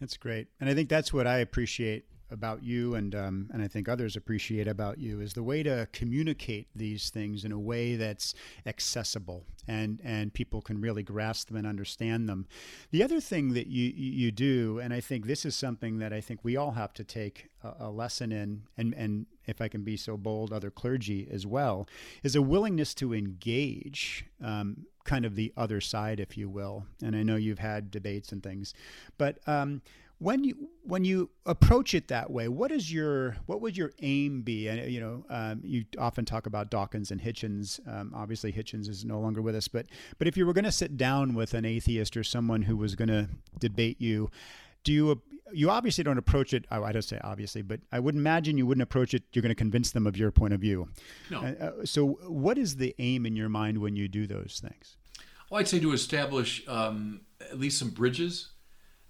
That's 0.00 0.16
great, 0.16 0.48
and 0.60 0.68
I 0.68 0.74
think 0.74 0.88
that's 0.88 1.12
what 1.12 1.26
I 1.26 1.38
appreciate 1.38 2.04
about 2.32 2.62
you 2.62 2.94
and 2.94 3.14
um, 3.14 3.50
and 3.52 3.62
I 3.62 3.68
think 3.68 3.88
others 3.88 4.16
appreciate 4.16 4.66
about 4.66 4.98
you 4.98 5.20
is 5.20 5.34
the 5.34 5.42
way 5.42 5.62
to 5.62 5.86
communicate 5.92 6.68
these 6.74 7.10
things 7.10 7.44
in 7.44 7.52
a 7.52 7.58
way 7.58 7.96
that's 7.96 8.34
accessible 8.66 9.44
and 9.68 10.00
and 10.02 10.32
people 10.32 10.60
can 10.60 10.80
really 10.80 11.02
grasp 11.02 11.48
them 11.48 11.56
and 11.56 11.66
understand 11.66 12.28
them. 12.28 12.46
The 12.90 13.02
other 13.02 13.20
thing 13.20 13.54
that 13.54 13.66
you 13.66 13.92
you 13.94 14.32
do, 14.32 14.80
and 14.80 14.92
I 14.92 15.00
think 15.00 15.26
this 15.26 15.44
is 15.44 15.54
something 15.54 15.98
that 15.98 16.12
I 16.12 16.20
think 16.20 16.40
we 16.42 16.56
all 16.56 16.72
have 16.72 16.92
to 16.94 17.04
take 17.04 17.50
a, 17.62 17.86
a 17.86 17.90
lesson 17.90 18.32
in, 18.32 18.62
and 18.76 18.94
and 18.94 19.26
if 19.46 19.60
I 19.60 19.68
can 19.68 19.82
be 19.82 19.96
so 19.96 20.16
bold, 20.16 20.52
other 20.52 20.70
clergy 20.70 21.28
as 21.30 21.46
well, 21.46 21.88
is 22.22 22.36
a 22.36 22.42
willingness 22.42 22.94
to 22.94 23.14
engage. 23.14 24.26
Um, 24.42 24.86
kind 25.04 25.24
of 25.24 25.34
the 25.34 25.52
other 25.56 25.80
side, 25.80 26.20
if 26.20 26.36
you 26.38 26.48
will. 26.48 26.84
And 27.02 27.16
I 27.16 27.24
know 27.24 27.34
you've 27.34 27.58
had 27.58 27.90
debates 27.90 28.30
and 28.30 28.40
things, 28.40 28.72
but 29.18 29.40
um, 29.48 29.82
when 30.22 30.44
you 30.44 30.68
when 30.84 31.04
you 31.04 31.30
approach 31.46 31.94
it 31.94 32.08
that 32.08 32.30
way, 32.30 32.46
what 32.46 32.70
is 32.70 32.92
your 32.92 33.36
what 33.46 33.60
would 33.60 33.76
your 33.76 33.92
aim 34.00 34.42
be? 34.42 34.68
And 34.68 34.90
you 34.90 35.00
know, 35.00 35.24
um, 35.28 35.60
you 35.64 35.84
often 35.98 36.24
talk 36.24 36.46
about 36.46 36.70
Dawkins 36.70 37.10
and 37.10 37.20
Hitchens. 37.20 37.80
Um, 37.88 38.12
obviously, 38.14 38.52
Hitchens 38.52 38.88
is 38.88 39.04
no 39.04 39.18
longer 39.18 39.42
with 39.42 39.56
us, 39.56 39.66
but 39.66 39.86
but 40.18 40.28
if 40.28 40.36
you 40.36 40.46
were 40.46 40.52
going 40.52 40.64
to 40.64 40.72
sit 40.72 40.96
down 40.96 41.34
with 41.34 41.54
an 41.54 41.64
atheist 41.64 42.16
or 42.16 42.22
someone 42.22 42.62
who 42.62 42.76
was 42.76 42.94
going 42.94 43.08
to 43.08 43.28
debate 43.58 44.00
you, 44.00 44.30
do 44.84 44.92
you 44.92 45.22
you 45.52 45.70
obviously 45.70 46.04
don't 46.04 46.18
approach 46.18 46.54
it. 46.54 46.66
I 46.70 46.92
don't 46.92 47.02
say 47.02 47.18
obviously, 47.22 47.62
but 47.62 47.80
I 47.90 47.98
would 47.98 48.14
imagine 48.14 48.56
you 48.56 48.66
wouldn't 48.66 48.82
approach 48.82 49.14
it. 49.14 49.24
You're 49.32 49.42
going 49.42 49.50
to 49.50 49.56
convince 49.56 49.90
them 49.90 50.06
of 50.06 50.16
your 50.16 50.30
point 50.30 50.54
of 50.54 50.60
view. 50.60 50.88
No. 51.30 51.40
Uh, 51.40 51.64
uh, 51.64 51.72
so, 51.84 52.18
what 52.28 52.58
is 52.58 52.76
the 52.76 52.94
aim 52.98 53.26
in 53.26 53.34
your 53.34 53.48
mind 53.48 53.78
when 53.78 53.96
you 53.96 54.06
do 54.06 54.26
those 54.28 54.62
things? 54.62 54.96
Well, 55.50 55.60
I'd 55.60 55.68
say 55.68 55.80
to 55.80 55.92
establish 55.92 56.66
um, 56.68 57.22
at 57.40 57.58
least 57.58 57.78
some 57.78 57.90
bridges 57.90 58.52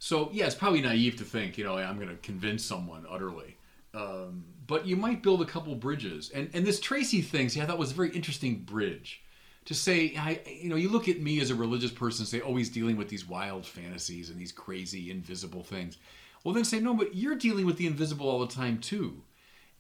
so 0.03 0.31
yeah, 0.33 0.47
it's 0.47 0.57
probably 0.57 0.81
naive 0.81 1.15
to 1.19 1.25
think 1.25 1.57
you 1.57 1.63
know 1.63 1.77
I'm 1.77 1.95
going 1.95 2.09
to 2.09 2.17
convince 2.17 2.65
someone 2.65 3.07
utterly, 3.09 3.57
um, 3.95 4.43
but 4.67 4.85
you 4.85 4.97
might 4.97 5.23
build 5.23 5.43
a 5.43 5.45
couple 5.45 5.77
bridges. 5.77 6.29
And 6.35 6.51
and 6.55 6.67
this 6.67 6.81
Tracy 6.81 7.23
thing, 7.23 7.49
see, 7.49 7.61
I 7.61 7.67
thought 7.67 7.79
was 7.79 7.93
a 7.93 7.95
very 7.95 8.11
interesting 8.11 8.65
bridge 8.65 9.23
to 9.67 9.75
say. 9.75 10.17
I 10.19 10.41
you 10.45 10.69
know 10.69 10.75
you 10.75 10.89
look 10.89 11.09
at 11.09 11.21
me 11.21 11.41
as 11.41 11.51
a 11.51 11.55
religious 11.55 11.93
person, 11.93 12.27
say, 12.27 12.41
oh, 12.41 12.59
dealing 12.65 12.97
with 12.97 13.11
these 13.11 13.29
wild 13.29 13.65
fantasies 13.65 14.29
and 14.29 14.41
these 14.41 14.51
crazy 14.51 15.09
invisible 15.09 15.63
things. 15.63 15.99
Well, 16.43 16.53
then 16.53 16.65
say 16.65 16.81
no, 16.81 16.95
but 16.95 17.15
you're 17.15 17.37
dealing 17.37 17.65
with 17.65 17.77
the 17.77 17.87
invisible 17.87 18.29
all 18.29 18.41
the 18.41 18.53
time 18.53 18.79
too, 18.79 19.23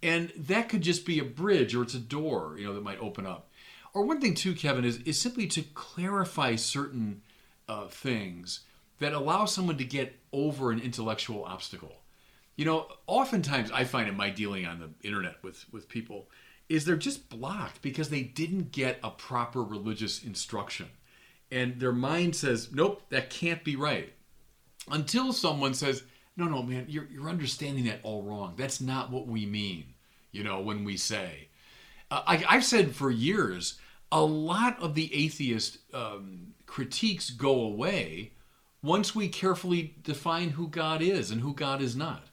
and 0.05 0.33
that 0.37 0.69
could 0.69 0.83
just 0.83 1.05
be 1.05 1.19
a 1.19 1.25
bridge 1.25 1.75
or 1.75 1.83
it's 1.83 1.95
a 1.95 1.99
door, 1.99 2.55
you 2.57 2.65
know, 2.65 2.75
that 2.75 2.85
might 2.85 3.01
open 3.01 3.27
up. 3.27 3.51
Or 3.93 4.05
one 4.05 4.21
thing 4.21 4.35
too, 4.35 4.55
Kevin, 4.55 4.85
is 4.85 4.99
is 4.99 5.21
simply 5.21 5.49
to 5.49 5.63
clarify 5.63 6.55
certain 6.55 7.23
uh, 7.69 7.89
things 7.89 8.61
that 9.03 9.13
allow 9.13 9.45
someone 9.45 9.79
to 9.79 9.85
get 9.85 10.19
over 10.33 10.71
an 10.71 10.81
intellectual 10.81 11.45
obstacle. 11.45 11.95
You 12.57 12.65
know, 12.65 12.87
oftentimes 13.07 13.71
I 13.71 13.85
find 13.85 14.09
in 14.09 14.17
my 14.17 14.31
dealing 14.31 14.67
on 14.67 14.79
the 14.79 14.91
internet 15.07 15.37
with, 15.43 15.65
with 15.73 15.89
people 15.89 16.29
is 16.69 16.85
they're 16.85 16.97
just 16.97 17.29
blocked 17.29 17.83
because 17.83 18.09
they 18.09 18.23
didn't 18.23 18.73
get 18.73 18.99
a 19.03 19.11
proper 19.11 19.63
religious 19.63 20.23
instruction. 20.23 20.89
And 21.51 21.79
their 21.81 21.93
mind 21.93 22.35
says, 22.35 22.71
nope, 22.73 23.03
that 23.11 23.31
can't 23.31 23.63
be 23.63 23.77
right. 23.77 24.13
Until 24.91 25.33
someone 25.33 25.75
says, 25.75 26.03
no, 26.37 26.47
no, 26.47 26.63
man, 26.63 26.87
you're, 26.89 27.07
you're 27.13 27.29
understanding 27.29 27.85
that 27.87 28.01
all 28.03 28.23
wrong. 28.23 28.55
That's 28.57 28.81
not 28.81 29.11
what 29.11 29.27
we 29.27 29.45
mean, 29.45 29.85
you 30.31 30.45
know, 30.45 30.61
when 30.61 30.85
we 30.85 30.97
say. 30.97 31.49
Uh, 32.11 32.23
I, 32.27 32.45
I've 32.49 32.65
said 32.65 32.95
for 32.95 33.11
years, 33.11 33.79
a 34.11 34.23
lot 34.23 34.81
of 34.81 34.95
the 34.95 35.13
atheist 35.15 35.79
um, 35.93 36.55
critiques 36.67 37.31
go 37.31 37.63
away 37.63 38.33
once 38.83 39.15
we 39.15 39.29
carefully 39.29 39.95
define 40.03 40.51
who 40.51 40.69
God 40.69 41.01
is 41.03 41.31
and 41.31 41.41
who 41.41 41.55
God 41.55 41.81
is 41.81 41.95
not. 41.95 42.25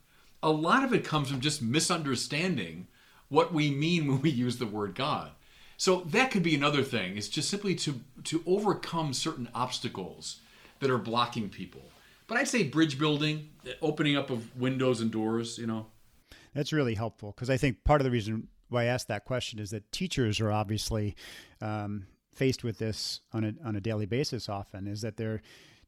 A 0.42 0.50
lot 0.50 0.84
of 0.84 0.94
it 0.94 1.04
comes 1.04 1.30
from 1.30 1.42
just 1.42 1.62
misunderstanding 1.62 2.88
what 3.28 3.54
we 3.54 3.70
mean 3.70 4.08
when 4.08 4.22
we 4.22 4.30
use 4.30 4.58
the 4.58 4.66
word 4.66 4.96
God. 4.96 5.32
So 5.78 6.02
that 6.08 6.32
could 6.32 6.44
be 6.44 6.56
another 6.56 6.84
thing. 6.84 7.18
It's 7.18 7.30
just 7.30 7.50
simply 7.50 7.76
to 7.76 8.02
to 8.26 8.44
overcome 8.46 9.14
certain 9.14 9.48
obstacles 9.54 10.42
that 10.80 10.90
are 10.90 10.98
blocking 10.98 11.50
people. 11.50 11.84
But 12.28 12.38
I'd 12.38 12.48
say 12.48 12.64
bridge 12.64 13.00
building, 13.00 13.50
opening 13.82 14.18
up 14.18 14.30
of 14.30 14.60
windows 14.60 15.02
and 15.02 15.10
doors, 15.10 15.58
you 15.58 15.68
know. 15.68 15.88
That's 16.54 16.74
really 16.74 16.96
helpful 16.96 17.32
because 17.32 17.50
I 17.50 17.58
think 17.58 17.84
part 17.84 18.02
of 18.02 18.06
the 18.06 18.12
reason 18.12 18.48
why 18.70 18.84
I 18.84 18.86
asked 18.86 19.08
that 19.08 19.26
question 19.26 19.60
is 19.60 19.70
that 19.72 19.90
teachers 19.92 20.40
are 20.40 20.52
obviously 20.52 21.16
um, 21.62 22.08
faced 22.34 22.64
with 22.64 22.78
this 22.78 23.22
on 23.34 23.44
a 23.44 23.54
on 23.66 23.76
a 23.76 23.82
daily 23.82 24.06
basis. 24.06 24.50
Often 24.50 24.88
is 24.88 25.02
that 25.02 25.18
they're 25.18 25.42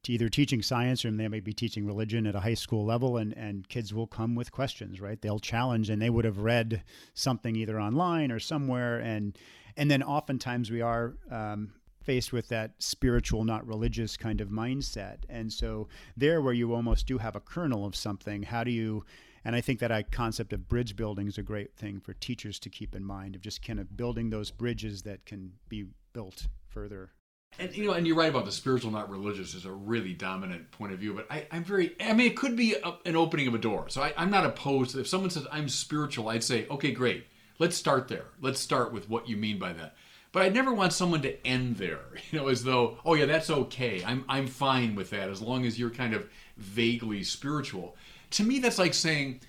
either 0.09 0.29
teaching 0.29 0.61
science 0.61 1.05
or 1.05 1.11
they 1.11 1.27
may 1.27 1.39
be 1.39 1.53
teaching 1.53 1.85
religion 1.85 2.25
at 2.25 2.35
a 2.35 2.39
high 2.39 2.55
school 2.55 2.85
level 2.85 3.17
and, 3.17 3.33
and 3.37 3.67
kids 3.69 3.93
will 3.93 4.07
come 4.07 4.35
with 4.35 4.51
questions 4.51 4.99
right? 4.99 5.21
They'll 5.21 5.39
challenge 5.39 5.89
and 5.89 6.01
they 6.01 6.09
would 6.09 6.25
have 6.25 6.39
read 6.39 6.83
something 7.13 7.55
either 7.55 7.79
online 7.79 8.31
or 8.31 8.39
somewhere 8.39 8.99
and 8.99 9.37
and 9.77 9.89
then 9.89 10.03
oftentimes 10.03 10.69
we 10.69 10.81
are 10.81 11.15
um, 11.29 11.73
faced 12.03 12.33
with 12.33 12.49
that 12.49 12.71
spiritual 12.79 13.45
not 13.45 13.65
religious 13.65 14.17
kind 14.17 14.41
of 14.41 14.49
mindset. 14.49 15.17
And 15.29 15.51
so 15.53 15.87
there 16.17 16.41
where 16.41 16.53
you 16.53 16.73
almost 16.73 17.07
do 17.07 17.17
have 17.19 17.35
a 17.35 17.39
kernel 17.39 17.85
of 17.85 17.95
something 17.95 18.43
how 18.43 18.63
do 18.63 18.71
you 18.71 19.05
and 19.43 19.55
I 19.55 19.61
think 19.61 19.79
that 19.79 19.91
I 19.91 20.03
concept 20.03 20.53
of 20.53 20.69
bridge 20.69 20.95
building 20.95 21.27
is 21.27 21.37
a 21.37 21.43
great 21.43 21.75
thing 21.75 21.99
for 21.99 22.13
teachers 22.13 22.59
to 22.59 22.69
keep 22.69 22.95
in 22.95 23.03
mind 23.03 23.35
of 23.35 23.41
just 23.41 23.65
kind 23.65 23.79
of 23.79 23.97
building 23.97 24.29
those 24.29 24.51
bridges 24.51 25.01
that 25.03 25.25
can 25.25 25.53
be 25.67 25.85
built 26.13 26.47
further 26.67 27.11
and 27.59 27.75
you 27.75 27.85
know, 27.85 27.93
and 27.93 28.07
you're 28.07 28.15
right 28.15 28.29
about 28.29 28.45
the 28.45 28.51
spiritual, 28.51 28.91
not 28.91 29.09
religious, 29.09 29.53
is 29.53 29.65
a 29.65 29.71
really 29.71 30.13
dominant 30.13 30.71
point 30.71 30.93
of 30.93 30.99
view. 30.99 31.13
But 31.13 31.27
I, 31.29 31.45
am 31.51 31.63
very, 31.63 31.95
I 31.99 32.13
mean, 32.13 32.27
it 32.27 32.37
could 32.37 32.55
be 32.55 32.75
a, 32.75 32.95
an 33.05 33.15
opening 33.15 33.47
of 33.47 33.53
a 33.53 33.59
door. 33.59 33.89
So 33.89 34.01
I, 34.01 34.13
I'm 34.17 34.31
not 34.31 34.45
opposed. 34.45 34.97
If 34.97 35.07
someone 35.07 35.29
says 35.29 35.45
I'm 35.51 35.69
spiritual, 35.69 36.29
I'd 36.29 36.43
say, 36.43 36.67
okay, 36.69 36.91
great. 36.91 37.25
Let's 37.59 37.75
start 37.75 38.07
there. 38.07 38.25
Let's 38.41 38.59
start 38.59 38.91
with 38.91 39.09
what 39.09 39.29
you 39.29 39.37
mean 39.37 39.59
by 39.59 39.73
that. 39.73 39.95
But 40.31 40.43
I'd 40.43 40.53
never 40.53 40.73
want 40.73 40.93
someone 40.93 41.21
to 41.23 41.45
end 41.45 41.75
there, 41.75 42.05
you 42.31 42.39
know, 42.39 42.47
as 42.47 42.63
though, 42.63 42.97
oh 43.05 43.13
yeah, 43.13 43.25
that's 43.25 43.49
okay. 43.49 44.03
I'm 44.03 44.23
I'm 44.29 44.47
fine 44.47 44.95
with 44.95 45.09
that 45.11 45.29
as 45.29 45.41
long 45.41 45.65
as 45.65 45.77
you're 45.77 45.89
kind 45.89 46.13
of 46.13 46.27
vaguely 46.57 47.23
spiritual. 47.23 47.95
to 48.31 48.43
me, 48.43 48.59
that's 48.59 48.79
like 48.79 48.93
saying, 48.93 49.41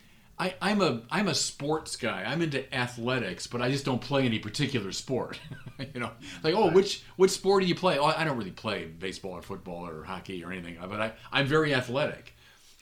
I, 0.42 0.54
I'm 0.60 0.80
a 0.82 1.02
I'm 1.08 1.28
a 1.28 1.36
sports 1.36 1.94
guy. 1.94 2.24
I'm 2.26 2.42
into 2.42 2.74
athletics, 2.74 3.46
but 3.46 3.62
I 3.62 3.70
just 3.70 3.84
don't 3.84 4.00
play 4.00 4.24
any 4.24 4.40
particular 4.40 4.90
sport. 4.90 5.38
you 5.94 6.00
know, 6.00 6.10
like 6.42 6.56
oh, 6.56 6.68
which 6.72 7.04
which 7.14 7.30
sport 7.30 7.62
do 7.62 7.68
you 7.68 7.76
play? 7.76 7.96
Oh, 7.96 8.06
I 8.06 8.24
don't 8.24 8.36
really 8.36 8.50
play 8.50 8.86
baseball 8.86 9.34
or 9.34 9.42
football 9.42 9.86
or 9.86 10.02
hockey 10.02 10.42
or 10.42 10.50
anything, 10.50 10.78
but 10.80 11.00
I 11.00 11.12
I'm 11.30 11.46
very 11.46 11.72
athletic. 11.72 12.34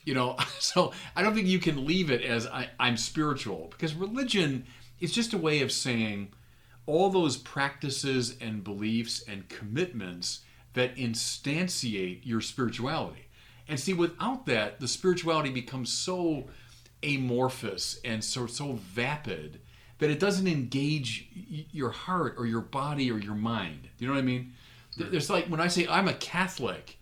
You 0.05 0.15
know, 0.15 0.37
so 0.59 0.91
I 1.15 1.21
don't 1.21 1.35
think 1.35 1.45
you 1.45 1.59
can 1.59 1.85
leave 1.85 2.09
it 2.09 2.23
as 2.23 2.47
I, 2.47 2.67
I'm 2.79 2.97
spiritual 2.97 3.67
because 3.69 3.93
religion 3.93 4.65
is 4.99 5.11
just 5.11 5.33
a 5.33 5.37
way 5.37 5.61
of 5.61 5.71
saying 5.71 6.29
all 6.87 7.11
those 7.11 7.37
practices 7.37 8.37
and 8.41 8.63
beliefs 8.63 9.23
and 9.27 9.47
commitments 9.49 10.39
that 10.73 10.95
instantiate 10.95 12.21
your 12.23 12.41
spirituality. 12.41 13.27
And 13.67 13.79
see, 13.79 13.93
without 13.93 14.47
that, 14.47 14.79
the 14.79 14.87
spirituality 14.87 15.51
becomes 15.51 15.93
so 15.93 16.47
amorphous 17.03 17.99
and 18.03 18.23
so 18.23 18.47
so 18.47 18.73
vapid 18.73 19.61
that 19.99 20.09
it 20.09 20.19
doesn't 20.19 20.47
engage 20.47 21.29
your 21.71 21.91
heart 21.91 22.35
or 22.37 22.45
your 22.47 22.61
body 22.61 23.11
or 23.11 23.19
your 23.19 23.35
mind. 23.35 23.87
You 23.99 24.07
know 24.07 24.13
what 24.13 24.19
I 24.19 24.23
mean? 24.23 24.53
There's 24.97 25.29
like 25.29 25.45
when 25.45 25.61
I 25.61 25.67
say 25.67 25.87
I'm 25.87 26.07
a 26.07 26.13
Catholic, 26.13 26.97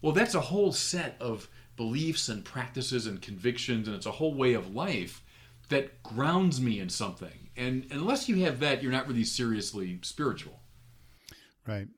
well, 0.00 0.12
that's 0.12 0.34
a 0.34 0.40
whole 0.40 0.72
set 0.72 1.16
of 1.20 1.48
beliefs 1.76 2.28
and 2.28 2.44
practices 2.44 3.06
and 3.06 3.22
convictions, 3.22 3.88
and 3.88 3.96
it's 3.96 4.06
a 4.06 4.12
whole 4.12 4.34
way 4.34 4.52
of 4.52 4.74
life 4.74 5.22
that 5.70 6.02
grounds 6.02 6.60
me 6.60 6.78
in 6.78 6.88
something. 6.88 7.48
And 7.56 7.86
unless 7.90 8.28
you 8.28 8.44
have 8.44 8.60
that, 8.60 8.82
you're 8.82 8.92
not 8.92 9.08
really 9.08 9.24
seriously 9.24 9.98
spiritual. 10.02 10.60
Right. 11.66 11.88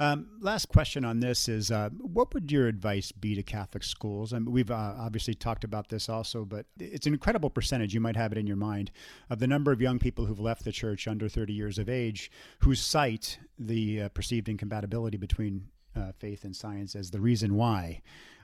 Um, 0.00 0.28
last 0.40 0.68
question 0.68 1.04
on 1.04 1.18
this 1.18 1.48
is 1.48 1.72
uh, 1.72 1.88
what 1.90 2.32
would 2.32 2.52
your 2.52 2.68
advice 2.68 3.10
be 3.10 3.34
to 3.34 3.42
Catholic 3.42 3.82
schools? 3.82 4.32
I 4.32 4.38
mean, 4.38 4.52
we've 4.52 4.70
uh, 4.70 4.94
obviously 4.96 5.34
talked 5.34 5.64
about 5.64 5.88
this 5.88 6.08
also, 6.08 6.44
but 6.44 6.66
it's 6.78 7.06
an 7.06 7.14
incredible 7.14 7.50
percentage, 7.50 7.94
you 7.94 8.00
might 8.00 8.14
have 8.14 8.30
it 8.30 8.38
in 8.38 8.46
your 8.46 8.56
mind, 8.56 8.92
of 9.28 9.40
the 9.40 9.48
number 9.48 9.72
of 9.72 9.80
young 9.80 9.98
people 9.98 10.26
who've 10.26 10.38
left 10.38 10.64
the 10.64 10.70
church 10.70 11.08
under 11.08 11.28
30 11.28 11.52
years 11.52 11.78
of 11.78 11.88
age 11.88 12.30
who 12.60 12.76
cite 12.76 13.40
the 13.58 14.02
uh, 14.02 14.08
perceived 14.10 14.48
incompatibility 14.48 15.16
between 15.16 15.66
uh, 15.96 16.12
faith 16.12 16.44
and 16.44 16.54
science 16.54 16.94
as 16.94 17.10
the 17.10 17.20
reason 17.20 17.56
why. 17.56 18.00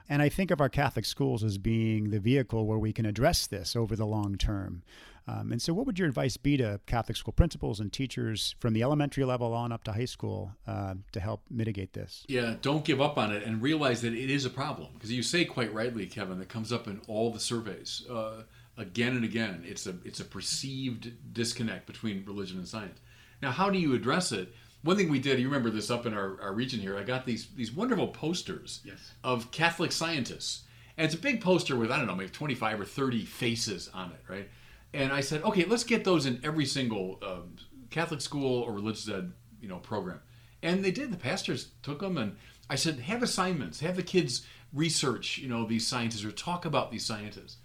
And 0.09 0.21
I 0.21 0.29
think 0.29 0.51
of 0.51 0.59
our 0.61 0.69
Catholic 0.69 1.05
schools 1.05 1.43
as 1.43 1.57
being 1.57 2.09
the 2.09 2.19
vehicle 2.19 2.67
where 2.67 2.77
we 2.77 2.93
can 2.93 3.05
address 3.05 3.47
this 3.47 3.75
over 3.75 3.95
the 3.95 4.05
long 4.05 4.37
term. 4.37 4.83
Um, 5.27 5.51
and 5.51 5.61
so, 5.61 5.73
what 5.73 5.87
would 5.87 5.97
your 5.97 6.07
advice 6.07 6.37
be 6.37 6.55
to 6.57 6.79
Catholic 6.85 7.17
school 7.17 7.33
principals 7.33 7.79
and 7.79 7.91
teachers 7.91 8.55
from 8.59 8.73
the 8.73 8.83
elementary 8.83 9.25
level 9.25 9.53
on 9.53 9.71
up 9.71 9.83
to 9.85 9.93
high 9.93 10.05
school 10.05 10.51
uh, 10.67 10.93
to 11.13 11.19
help 11.19 11.41
mitigate 11.49 11.93
this? 11.93 12.25
Yeah, 12.27 12.55
don't 12.61 12.85
give 12.85 13.01
up 13.01 13.17
on 13.17 13.31
it 13.31 13.43
and 13.43 13.61
realize 13.61 14.01
that 14.01 14.13
it 14.13 14.29
is 14.29 14.45
a 14.45 14.51
problem. 14.51 14.89
Because 14.93 15.11
you 15.11 15.23
say 15.23 15.43
quite 15.43 15.73
rightly, 15.73 16.05
Kevin, 16.05 16.37
that 16.39 16.49
comes 16.49 16.71
up 16.71 16.87
in 16.87 17.01
all 17.07 17.31
the 17.31 17.39
surveys 17.39 18.03
uh, 18.09 18.43
again 18.77 19.15
and 19.15 19.25
again. 19.25 19.63
It's 19.65 19.87
a 19.87 19.95
it's 20.03 20.19
a 20.19 20.25
perceived 20.25 21.11
disconnect 21.33 21.87
between 21.87 22.23
religion 22.25 22.59
and 22.59 22.67
science. 22.67 22.99
Now, 23.41 23.51
how 23.51 23.69
do 23.69 23.79
you 23.79 23.95
address 23.95 24.31
it? 24.31 24.53
One 24.83 24.95
thing 24.95 25.09
we 25.09 25.19
did, 25.19 25.39
you 25.39 25.47
remember 25.47 25.71
this 25.71 25.89
up 25.89 26.05
in 26.05 26.13
our, 26.13 26.39
our 26.39 26.53
region 26.53 26.79
here. 26.79 26.99
I 26.99 27.03
got 27.03 27.25
these 27.25 27.47
these 27.55 27.71
wonderful 27.71 28.09
posters 28.09 28.81
yes. 28.85 29.13
of 29.23 29.49
Catholic 29.49 29.91
scientists, 29.91 30.65
and 30.97 31.05
it's 31.05 31.15
a 31.15 31.17
big 31.17 31.41
poster 31.41 31.75
with 31.75 31.91
I 31.91 31.97
don't 31.97 32.05
know 32.05 32.15
maybe 32.15 32.29
twenty 32.29 32.53
five 32.53 32.79
or 32.79 32.85
thirty 32.85 33.25
faces 33.25 33.89
on 33.91 34.11
it, 34.11 34.21
right? 34.31 34.47
And 34.93 35.11
I 35.11 35.21
said, 35.21 35.43
okay, 35.43 35.65
let's 35.65 35.83
get 35.83 36.03
those 36.03 36.25
in 36.25 36.39
every 36.43 36.65
single 36.65 37.19
um, 37.21 37.55
Catholic 37.89 38.21
school 38.21 38.61
or 38.61 38.73
religious 38.73 39.09
ed, 39.09 39.31
you 39.61 39.67
know, 39.67 39.77
program. 39.77 40.19
And 40.61 40.83
they 40.83 40.91
did. 40.91 41.11
The 41.11 41.17
pastors 41.17 41.69
took 41.83 41.99
them, 41.99 42.17
and 42.17 42.37
I 42.69 42.75
said, 42.75 42.99
have 42.99 43.21
assignments, 43.21 43.81
have 43.81 43.95
the 43.95 44.03
kids 44.03 44.45
research, 44.73 45.37
you 45.37 45.47
know, 45.47 45.65
these 45.65 45.85
scientists 45.85 46.25
or 46.25 46.31
talk 46.31 46.65
about 46.65 46.91
these 46.91 47.05
scientists. 47.05 47.57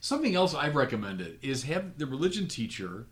Something 0.00 0.34
else 0.34 0.54
I've 0.54 0.76
recommended 0.76 1.38
is 1.42 1.64
have 1.64 1.98
the 1.98 2.06
religion 2.06 2.46
teacher 2.46 3.06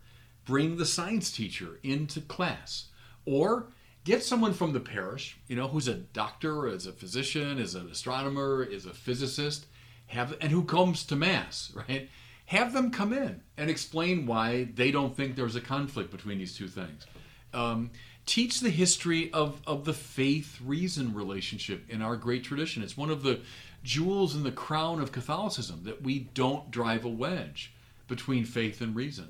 bring 0.45 0.77
the 0.77 0.85
science 0.85 1.31
teacher 1.31 1.79
into 1.83 2.21
class, 2.21 2.87
or 3.25 3.67
get 4.03 4.23
someone 4.23 4.53
from 4.53 4.73
the 4.73 4.79
parish, 4.79 5.37
you 5.47 5.55
know, 5.55 5.67
who's 5.67 5.87
a 5.87 5.95
doctor, 5.95 6.67
is 6.67 6.85
a 6.85 6.91
physician, 6.91 7.57
is 7.57 7.75
an 7.75 7.89
astronomer, 7.89 8.63
is 8.63 8.85
a 8.85 8.93
physicist, 8.93 9.65
have 10.07 10.35
and 10.41 10.51
who 10.51 10.63
comes 10.63 11.05
to 11.05 11.15
mass, 11.15 11.71
right? 11.89 12.09
Have 12.45 12.73
them 12.73 12.91
come 12.91 13.13
in 13.13 13.41
and 13.57 13.69
explain 13.69 14.25
why 14.25 14.65
they 14.75 14.91
don't 14.91 15.15
think 15.15 15.35
there's 15.35 15.55
a 15.55 15.61
conflict 15.61 16.11
between 16.11 16.37
these 16.37 16.55
two 16.55 16.67
things. 16.67 17.05
Um, 17.53 17.91
teach 18.25 18.59
the 18.59 18.69
history 18.69 19.31
of, 19.33 19.61
of 19.65 19.85
the 19.85 19.93
faith 19.93 20.59
reason 20.63 21.13
relationship 21.13 21.83
in 21.89 22.01
our 22.01 22.15
great 22.15 22.43
tradition. 22.43 22.83
It's 22.83 22.97
one 22.97 23.09
of 23.09 23.23
the 23.23 23.41
jewels 23.83 24.35
in 24.35 24.43
the 24.43 24.51
crown 24.51 25.01
of 25.01 25.11
Catholicism 25.11 25.81
that 25.83 26.01
we 26.01 26.19
don't 26.33 26.71
drive 26.71 27.05
a 27.05 27.09
wedge 27.09 27.73
between 28.07 28.45
faith 28.45 28.81
and 28.81 28.95
reason. 28.95 29.29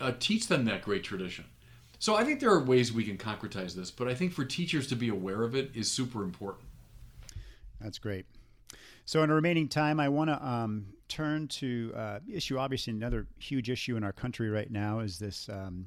Uh, 0.00 0.12
teach 0.18 0.48
them 0.48 0.64
that 0.64 0.82
great 0.82 1.04
tradition. 1.04 1.44
So 1.98 2.14
I 2.14 2.24
think 2.24 2.40
there 2.40 2.50
are 2.50 2.62
ways 2.62 2.92
we 2.92 3.04
can 3.04 3.16
concretize 3.16 3.74
this, 3.74 3.90
but 3.90 4.08
I 4.08 4.14
think 4.14 4.32
for 4.32 4.44
teachers 4.44 4.86
to 4.88 4.96
be 4.96 5.08
aware 5.08 5.42
of 5.42 5.54
it 5.54 5.70
is 5.74 5.90
super 5.90 6.22
important. 6.22 6.66
That's 7.80 7.98
great. 7.98 8.26
So, 9.06 9.22
in 9.22 9.28
the 9.28 9.34
remaining 9.34 9.68
time, 9.68 10.00
I 10.00 10.08
want 10.08 10.30
to 10.30 10.46
um, 10.46 10.86
turn 11.08 11.48
to 11.48 11.92
uh, 11.94 12.18
issue. 12.30 12.58
Obviously, 12.58 12.92
another 12.92 13.26
huge 13.38 13.68
issue 13.68 13.96
in 13.96 14.04
our 14.04 14.12
country 14.12 14.48
right 14.48 14.70
now 14.70 15.00
is 15.00 15.18
this 15.18 15.48
um, 15.48 15.86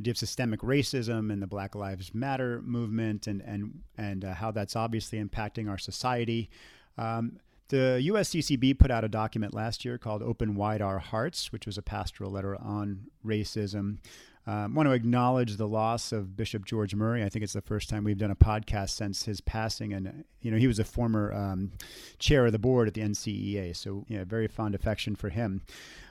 idea 0.00 0.12
of 0.12 0.18
systemic 0.18 0.60
racism 0.60 1.32
and 1.32 1.42
the 1.42 1.46
Black 1.46 1.74
Lives 1.74 2.14
Matter 2.14 2.62
movement, 2.62 3.26
and 3.26 3.42
and 3.42 3.80
and 3.98 4.24
uh, 4.24 4.34
how 4.34 4.50
that's 4.50 4.74
obviously 4.74 5.22
impacting 5.22 5.68
our 5.68 5.78
society. 5.78 6.50
Um, 6.96 7.38
the 7.68 8.00
USCCB 8.06 8.78
put 8.78 8.90
out 8.90 9.04
a 9.04 9.08
document 9.08 9.52
last 9.52 9.84
year 9.84 9.98
called 9.98 10.22
Open 10.22 10.54
Wide 10.54 10.80
Our 10.80 10.98
Hearts, 10.98 11.52
which 11.52 11.66
was 11.66 11.76
a 11.76 11.82
pastoral 11.82 12.30
letter 12.30 12.56
on 12.56 13.08
racism. 13.24 13.98
Um, 14.48 14.74
want 14.74 14.88
to 14.88 14.92
acknowledge 14.92 15.56
the 15.56 15.66
loss 15.66 16.12
of 16.12 16.36
Bishop 16.36 16.64
George 16.64 16.94
Murray. 16.94 17.24
I 17.24 17.28
think 17.28 17.42
it's 17.42 17.52
the 17.52 17.60
first 17.60 17.88
time 17.88 18.04
we've 18.04 18.16
done 18.16 18.30
a 18.30 18.36
podcast 18.36 18.90
since 18.90 19.24
his 19.24 19.40
passing, 19.40 19.92
and 19.92 20.24
you 20.40 20.52
know 20.52 20.56
he 20.56 20.68
was 20.68 20.78
a 20.78 20.84
former 20.84 21.32
um, 21.32 21.72
chair 22.20 22.46
of 22.46 22.52
the 22.52 22.58
board 22.58 22.86
at 22.86 22.94
the 22.94 23.00
NCEA, 23.00 23.74
so 23.74 24.04
you 24.08 24.18
know, 24.18 24.24
very 24.24 24.46
fond 24.46 24.76
affection 24.76 25.16
for 25.16 25.30
him. 25.30 25.62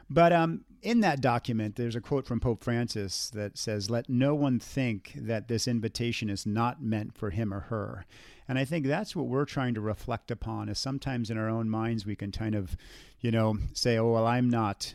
But 0.09 0.33
um, 0.33 0.65
in 0.81 0.99
that 0.99 1.21
document, 1.21 1.77
there's 1.77 1.95
a 1.95 2.01
quote 2.01 2.27
from 2.27 2.41
Pope 2.41 2.61
Francis 2.61 3.29
that 3.29 3.57
says, 3.57 3.89
"Let 3.89 4.09
no 4.09 4.35
one 4.35 4.59
think 4.59 5.13
that 5.15 5.47
this 5.47 5.65
invitation 5.65 6.29
is 6.29 6.45
not 6.45 6.83
meant 6.83 7.17
for 7.17 7.29
him 7.29 7.53
or 7.53 7.61
her." 7.61 8.05
And 8.49 8.59
I 8.59 8.65
think 8.65 8.85
that's 8.85 9.15
what 9.15 9.27
we're 9.27 9.45
trying 9.45 9.73
to 9.75 9.81
reflect 9.81 10.29
upon. 10.29 10.67
Is 10.67 10.77
sometimes 10.77 11.29
in 11.29 11.37
our 11.37 11.49
own 11.49 11.69
minds 11.69 12.05
we 12.05 12.17
can 12.17 12.33
kind 12.33 12.53
of, 12.53 12.75
you 13.21 13.31
know, 13.31 13.57
say, 13.73 13.97
"Oh 13.97 14.11
well, 14.11 14.27
I'm 14.27 14.49
not." 14.49 14.93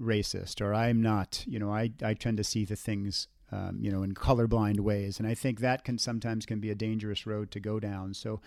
Racist 0.00 0.60
or 0.60 0.74
I'm 0.74 1.02
not, 1.02 1.44
you 1.46 1.58
know, 1.58 1.72
I, 1.72 1.90
I 2.02 2.14
tend 2.14 2.36
to 2.38 2.44
see 2.44 2.64
the 2.64 2.76
things, 2.76 3.28
um, 3.52 3.78
you 3.80 3.90
know, 3.90 4.02
in 4.02 4.14
colorblind 4.14 4.80
ways. 4.80 5.18
And 5.18 5.28
I 5.28 5.34
think 5.34 5.60
that 5.60 5.84
can 5.84 5.98
sometimes 5.98 6.46
can 6.46 6.60
be 6.60 6.70
a 6.70 6.74
dangerous 6.74 7.26
road 7.26 7.50
to 7.52 7.60
go 7.60 7.80
down. 7.80 8.14
So 8.14 8.40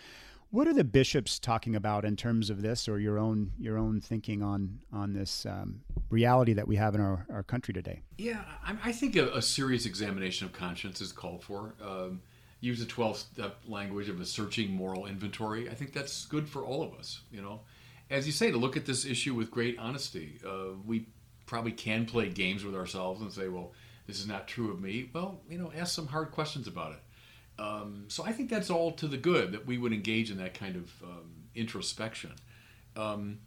what 0.52 0.68
are 0.68 0.74
the 0.74 0.84
bishops 0.84 1.38
talking 1.38 1.76
about 1.76 2.06
in 2.06 2.16
terms 2.16 2.50
of 2.50 2.62
this 2.62 2.88
or 2.88 3.00
your 3.00 3.20
own 3.20 3.52
your 3.60 3.78
own 3.78 4.02
thinking 4.02 4.42
on 4.42 4.80
on 4.92 5.14
this 5.14 5.46
um, 5.46 5.82
reality 6.10 6.54
that 6.54 6.68
we 6.68 6.76
have 6.76 6.96
in 6.96 7.02
our, 7.02 7.26
our 7.32 7.44
country 7.44 7.74
today? 7.74 8.02
Yeah, 8.18 8.42
I, 8.66 8.76
I 8.86 8.92
think 8.92 9.16
a, 9.16 9.32
a, 9.32 9.42
serious 9.42 9.86
examination 9.86 10.48
of 10.48 10.54
conscience 10.54 11.02
is 11.02 11.12
called 11.12 11.44
for. 11.44 11.76
Um, 11.82 12.22
use 12.62 12.80
the 12.80 12.86
12 12.86 13.18
step 13.18 13.58
language 13.68 14.10
of 14.10 14.20
a 14.20 14.26
searching 14.26 14.72
moral 14.72 15.06
inventory. 15.06 15.70
I 15.70 15.74
think 15.76 15.94
that's 15.94 16.26
good 16.26 16.50
for 16.50 16.66
all 16.66 16.84
of 16.84 16.94
us, 16.94 17.22
you 17.32 17.42
know. 17.42 17.62
As 18.10 18.26
you 18.26 18.34
say, 18.34 18.50
to 18.50 18.58
look 18.58 18.76
at 18.76 18.86
this 18.86 19.06
issue 19.06 19.36
with 19.36 19.52
great 19.52 19.78
honesty. 19.78 20.40
Uh, 20.46 20.74
we 20.84 21.06
probably 21.50 21.72
can 21.72 22.06
play 22.06 22.30
games 22.30 22.64
with 22.64 22.76
ourselves 22.76 23.22
and 23.22 23.34
say, 23.34 23.48
well, 23.48 23.72
this 24.06 24.20
is 24.20 24.28
not 24.28 24.48
true 24.48 24.72
of 24.72 24.80
me. 24.80 25.10
Well, 25.12 25.42
you 25.50 25.58
know, 25.58 25.72
ask 25.76 25.96
some 25.96 26.06
hard 26.06 26.30
questions 26.30 26.68
about 26.68 26.92
it. 26.92 27.62
Um, 27.62 28.06
so 28.08 28.24
I 28.24 28.32
think 28.32 28.52
that's 28.52 28.70
all 28.70 28.92
to 28.94 29.08
the 29.08 29.18
good 29.18 29.52
that 29.54 29.66
we 29.66 29.80
would 29.80 29.92
engage 29.92 30.30
in 30.30 30.38
that 30.38 30.54
kind 30.54 30.76
of 30.76 30.92
um, 31.04 31.32
introspection. 31.56 32.34
Um, 32.96 33.40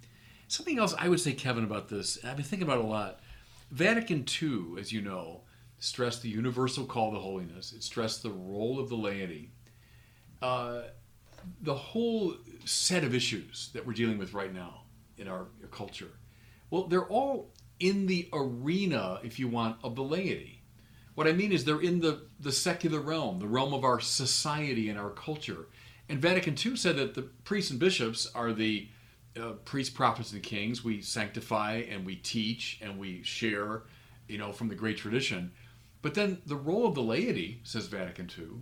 something 0.49 0.81
else 0.81 0.95
I 0.99 1.09
would 1.09 1.21
say, 1.21 1.33
Kevin, 1.33 1.63
about 1.63 1.89
this, 1.89 2.19
I've 2.25 2.35
been 2.35 2.45
thinking 2.45 2.67
about 2.67 2.85
a 2.85 2.87
lot. 2.87 3.21
Vatican 3.71 4.27
II, 4.43 4.81
as 4.81 4.93
you 4.93 5.01
know, 5.01 5.43
stressed 5.79 6.23
the 6.23 6.29
universal 6.29 6.85
call 6.85 7.13
to 7.13 7.21
holiness. 7.21 7.73
It 7.73 7.85
stressed 7.85 8.25
the 8.25 8.33
role 8.33 8.81
of 8.81 8.89
the 8.89 8.97
laity. 8.97 9.53
Uh, 10.43 10.83
the 11.61 11.75
whole 11.75 12.35
set 12.65 13.05
of 13.05 13.15
issues 13.15 13.71
that 13.75 13.87
we're 13.87 13.93
dealing 13.93 14.19
with 14.19 14.35
right 14.35 14.53
now 14.53 14.83
in 15.17 15.29
our 15.29 15.47
culture, 15.71 16.11
well, 16.71 16.89
they're 16.89 17.07
all 17.07 17.53
in 17.83 18.07
the 18.07 18.29
arena, 18.33 19.19
if 19.25 19.39
you 19.41 19.49
want, 19.49 19.77
of 19.83 19.97
the 19.97 20.03
laity. 20.03 20.63
What 21.17 21.27
I 21.27 21.33
mean 21.33 21.53
is 21.53 21.65
they're 21.65 21.81
in 21.81 22.01
the, 22.01 22.23
the 22.41 22.53
secular 22.53 23.01
realm, 23.01 23.41
the 23.41 23.49
realm 23.49 23.75
of 23.75 23.85
our 23.85 24.01
society 24.01 24.89
and 24.89 24.99
our 24.99 25.11
culture. 25.11 25.67
And 26.09 26.23
Vatican 26.23 26.57
II 26.65 26.77
said 26.77 26.97
that 26.97 27.15
the 27.15 27.23
priests 27.23 27.73
and 27.73 27.81
bishops 27.81 28.31
are 28.35 28.53
the 28.53 28.89
uh, 29.37 29.53
priests, 29.65 29.93
prophets, 29.93 30.33
and 30.33 30.43
kings. 30.43 30.85
We 30.85 31.03
sanctify 31.03 31.85
and 31.91 32.07
we 32.07 32.17
teach 32.17 32.79
and 32.81 32.99
we 32.99 33.23
share, 33.25 33.83
you 34.29 34.39
know, 34.39 34.53
from 34.53 34.69
the 34.69 34.75
great 34.77 34.97
tradition. 34.97 35.51
But 36.03 36.15
then 36.15 36.41
the 36.47 36.57
role 36.57 36.87
of 36.87 36.95
the 36.95 37.03
laity, 37.03 37.61
says 37.65 37.89
Vatican 37.89 38.31
II, 38.39 38.61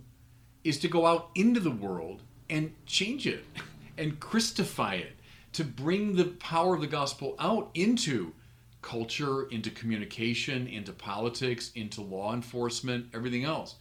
is 0.63 0.79
to 0.79 0.87
go 0.87 1.05
out 1.05 1.29
into 1.35 1.59
the 1.59 1.71
world 1.71 2.23
and 2.49 2.73
change 2.87 3.27
it 3.27 3.45
and 3.99 4.19
Christify 4.19 4.99
it, 4.99 5.13
to 5.53 5.63
bring 5.63 6.15
the 6.15 6.25
power 6.25 6.73
of 6.73 6.81
the 6.81 6.87
gospel 6.87 7.35
out 7.37 7.69
into 7.75 8.33
culture, 8.81 9.43
into 9.49 9.69
communication, 9.69 10.67
into 10.67 10.91
politics, 10.91 11.71
into 11.75 12.01
law 12.01 12.33
enforcement, 12.33 13.07
everything 13.13 13.43
else. 13.43 13.75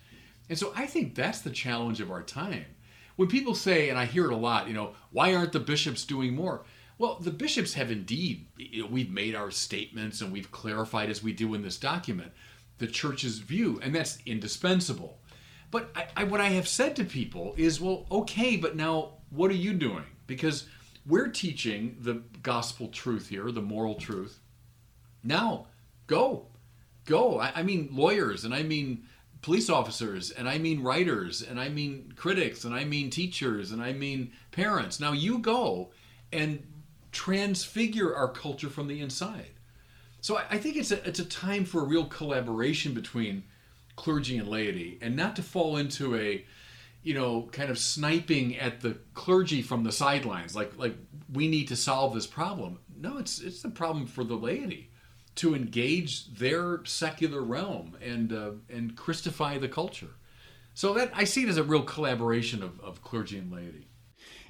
And 0.49 0.59
so 0.59 0.73
I 0.77 0.87
think 0.87 1.15
that's 1.15 1.41
the 1.41 1.51
challenge 1.51 2.01
of 2.01 2.11
our 2.11 2.23
time. 2.23 2.67
When 3.17 3.29
people 3.29 3.55
say, 3.55 3.89
and 3.89 3.99
I 3.99 4.07
hear 4.07 4.27
it 4.27 4.33
a 4.33 4.37
lot, 4.37 4.69
you 4.69 4.75
know, 4.75 4.95
why 5.11 5.35
aren't 5.35 5.53
the 5.53 5.61
bishops 5.61 6.05
doing 6.05 6.35
more? 6.35 6.65
Well, 6.99 7.19
the 7.21 7.31
bishops 7.31 7.75
have 7.75 7.91
indeed, 7.91 8.47
we've 8.91 9.11
made 9.11 9.35
our 9.35 9.51
statements 9.51 10.21
and 10.21 10.33
we've 10.33 10.51
clarified 10.51 11.09
as 11.09 11.23
we 11.23 11.33
do 11.33 11.55
in 11.55 11.63
this 11.63 11.79
document 11.79 12.33
the 12.81 12.87
church's 12.87 13.39
view, 13.39 13.79
and 13.83 13.95
that's 13.95 14.19
indispensable. 14.27 15.19
But 15.71 15.91
I, 15.95 16.07
I, 16.17 16.25
what 16.25 16.41
I 16.41 16.49
have 16.49 16.67
said 16.67 16.97
to 16.97 17.05
people 17.05 17.55
is, 17.57 17.81
well, 17.81 18.07
okay, 18.11 18.57
but 18.57 18.75
now 18.75 19.19
what 19.31 19.51
are 19.51 19.55
you 19.55 19.73
doing? 19.75 20.05
Because 20.27 20.67
we're 21.07 21.29
teaching 21.29 21.97
the 22.01 22.23
gospel 22.43 22.89
truth 22.89 23.29
here, 23.29 23.53
the 23.53 23.63
moral 23.63 23.95
truth. 23.95 24.41
Now, 25.23 25.67
go. 26.07 26.47
Go. 27.05 27.41
I, 27.41 27.53
I 27.57 27.63
mean 27.63 27.89
lawyers, 27.93 28.45
and 28.45 28.55
I 28.55 28.63
mean 28.63 29.05
police 29.43 29.71
officers, 29.71 30.31
and 30.31 30.49
I 30.49 30.59
mean 30.59 30.83
writers, 30.83 31.43
and 31.43 31.59
I 31.59 31.69
mean 31.69 32.13
critics, 32.17 32.65
and 32.65 32.75
I 32.75 32.85
mean 32.85 33.11
teachers, 33.11 33.73
and 33.73 33.83
I 33.83 33.93
mean 33.93 34.33
parents. 34.51 35.01
Now 35.01 35.13
you 35.13 35.39
go 35.39 35.91
and 36.33 36.65
transfigure 37.13 38.15
our 38.15 38.29
culture 38.29 38.69
from 38.69 38.87
the 38.87 39.01
inside. 39.01 39.51
So 40.21 40.37
I, 40.37 40.45
I 40.51 40.59
think 40.59 40.77
it's 40.77 40.91
a, 40.91 41.07
it's 41.09 41.19
a 41.19 41.25
time 41.25 41.65
for 41.65 41.81
a 41.81 41.87
real 41.87 42.05
collaboration 42.05 42.95
between 42.95 43.45
clergy 43.97 44.39
and 44.39 44.49
laity, 44.49 44.99
and 45.01 45.17
not 45.17 45.37
to 45.37 45.43
fall 45.43 45.77
into 45.77 46.17
a 46.17 46.45
you 47.03 47.15
know, 47.15 47.49
kind 47.53 47.71
of 47.71 47.79
sniping 47.79 48.59
at 48.59 48.83
the 48.83 48.95
clergy 49.15 49.63
from 49.63 49.85
the 49.85 49.93
sidelines, 49.93 50.55
like 50.55 50.77
like 50.77 50.95
we 51.33 51.49
need 51.49 51.69
to 51.69 51.77
solve 51.77 52.13
this 52.15 52.27
problem. 52.27 52.79
No, 52.95 53.17
it's 53.17 53.41
it's 53.41 53.63
the 53.63 53.71
problem 53.71 54.07
for 54.07 54.23
the 54.23 54.35
laity 54.35 54.91
to 55.37 55.55
engage 55.55 56.33
their 56.35 56.85
secular 56.85 57.43
realm 57.43 57.97
and 58.03 58.33
uh, 58.33 58.53
and 58.69 58.97
Christify 58.97 59.61
the 59.61 59.69
culture. 59.69 60.15
So 60.75 60.95
that 60.95 61.11
I 61.15 61.25
see 61.25 61.43
it 61.43 61.49
as 61.49 61.57
a 61.57 61.65
real 61.65 61.83
collaboration 61.83 62.63
of, 62.63 62.81
of 62.81 63.03
clergy 63.03 63.39
and 63.39 63.53
laity. 63.53 63.89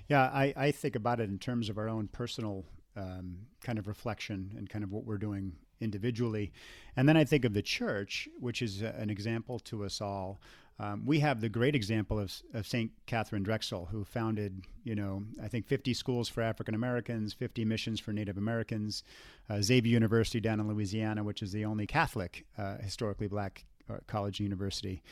Yeah, 0.08 0.22
I, 0.22 0.52
I 0.56 0.70
think 0.70 0.96
about 0.96 1.20
it 1.20 1.28
in 1.30 1.38
terms 1.38 1.68
of 1.68 1.78
our 1.78 1.88
own 1.88 2.08
personal 2.08 2.64
um, 2.96 3.38
kind 3.62 3.78
of 3.78 3.86
reflection 3.86 4.52
and 4.56 4.68
kind 4.68 4.84
of 4.84 4.92
what 4.92 5.04
we're 5.04 5.18
doing 5.18 5.52
individually. 5.80 6.52
And 6.96 7.08
then 7.08 7.16
I 7.16 7.24
think 7.24 7.44
of 7.44 7.54
the 7.54 7.62
church, 7.62 8.28
which 8.38 8.60
is 8.60 8.82
an 8.82 9.08
example 9.08 9.58
to 9.60 9.84
us 9.84 10.00
all 10.00 10.40
um, 10.80 11.04
we 11.04 11.20
have 11.20 11.42
the 11.42 11.50
great 11.50 11.74
example 11.74 12.18
of, 12.18 12.32
of 12.54 12.66
St. 12.66 12.90
Katharine 13.04 13.42
Drexel, 13.42 13.88
who 13.90 14.02
founded, 14.02 14.62
you 14.82 14.94
know, 14.94 15.24
I 15.42 15.46
think 15.46 15.66
50 15.66 15.92
schools 15.92 16.26
for 16.28 16.40
African 16.40 16.74
Americans, 16.74 17.34
50 17.34 17.66
missions 17.66 18.00
for 18.00 18.14
Native 18.14 18.38
Americans, 18.38 19.04
uh, 19.50 19.60
Xavier 19.60 19.92
University 19.92 20.40
down 20.40 20.58
in 20.58 20.68
Louisiana, 20.68 21.22
which 21.22 21.42
is 21.42 21.52
the 21.52 21.66
only 21.66 21.86
Catholic, 21.86 22.46
uh, 22.56 22.78
historically 22.78 23.28
black 23.28 23.66
uh, 23.90 23.98
college 24.06 24.40
university. 24.40 25.02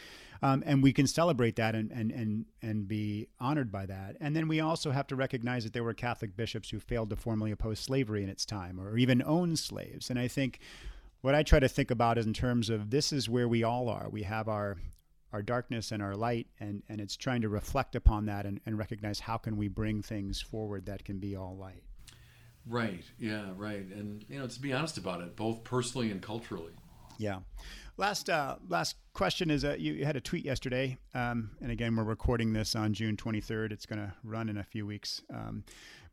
Um, 0.40 0.62
and 0.64 0.82
we 0.82 0.92
can 0.94 1.06
celebrate 1.06 1.56
that 1.56 1.74
and, 1.74 1.90
and, 1.90 2.12
and, 2.12 2.46
and 2.62 2.88
be 2.88 3.28
honored 3.38 3.70
by 3.70 3.84
that. 3.86 4.16
And 4.20 4.34
then 4.34 4.48
we 4.48 4.60
also 4.60 4.90
have 4.90 5.08
to 5.08 5.16
recognize 5.16 5.64
that 5.64 5.74
there 5.74 5.84
were 5.84 5.92
Catholic 5.92 6.34
bishops 6.34 6.70
who 6.70 6.80
failed 6.80 7.10
to 7.10 7.16
formally 7.16 7.50
oppose 7.50 7.78
slavery 7.78 8.22
in 8.22 8.30
its 8.30 8.46
time 8.46 8.80
or 8.80 8.96
even 8.96 9.22
own 9.22 9.54
slaves. 9.54 10.08
And 10.08 10.18
I 10.18 10.28
think 10.28 10.60
what 11.20 11.34
I 11.34 11.42
try 11.42 11.58
to 11.58 11.68
think 11.68 11.90
about 11.90 12.16
is 12.16 12.24
in 12.24 12.32
terms 12.32 12.70
of 12.70 12.88
this 12.88 13.12
is 13.12 13.28
where 13.28 13.48
we 13.48 13.62
all 13.62 13.90
are. 13.90 14.08
We 14.08 14.22
have 14.22 14.48
our 14.48 14.78
our 15.32 15.42
darkness 15.42 15.92
and 15.92 16.02
our 16.02 16.16
light 16.16 16.46
and, 16.60 16.82
and 16.88 17.00
it's 17.00 17.16
trying 17.16 17.42
to 17.42 17.48
reflect 17.48 17.94
upon 17.94 18.26
that 18.26 18.46
and, 18.46 18.60
and 18.66 18.78
recognize 18.78 19.20
how 19.20 19.36
can 19.36 19.56
we 19.56 19.68
bring 19.68 20.02
things 20.02 20.40
forward 20.40 20.86
that 20.86 21.04
can 21.04 21.18
be 21.18 21.36
all 21.36 21.56
light. 21.56 21.82
Right. 22.66 23.04
Yeah 23.18 23.46
right. 23.56 23.86
And 23.90 24.24
you 24.28 24.38
know 24.38 24.46
to 24.46 24.60
be 24.60 24.72
honest 24.72 24.98
about 24.98 25.20
it 25.20 25.36
both 25.36 25.64
personally 25.64 26.10
and 26.10 26.22
culturally. 26.22 26.72
Yeah. 27.18 27.40
Last 27.96 28.30
uh, 28.30 28.56
last 28.68 28.96
question 29.12 29.50
is 29.50 29.64
uh, 29.64 29.76
you, 29.78 29.94
you, 29.94 30.04
had 30.04 30.16
a 30.16 30.20
tweet 30.20 30.44
yesterday 30.44 30.96
um, 31.14 31.50
and 31.60 31.72
again 31.72 31.96
we're 31.96 32.04
recording 32.04 32.52
this 32.52 32.76
on 32.76 32.94
june 32.94 33.16
23rd 33.16 33.72
it's 33.72 33.86
going 33.86 33.98
to 33.98 34.12
run 34.22 34.48
in 34.48 34.58
a 34.58 34.64
few 34.64 34.86
weeks. 34.86 35.22
Um, 35.32 35.64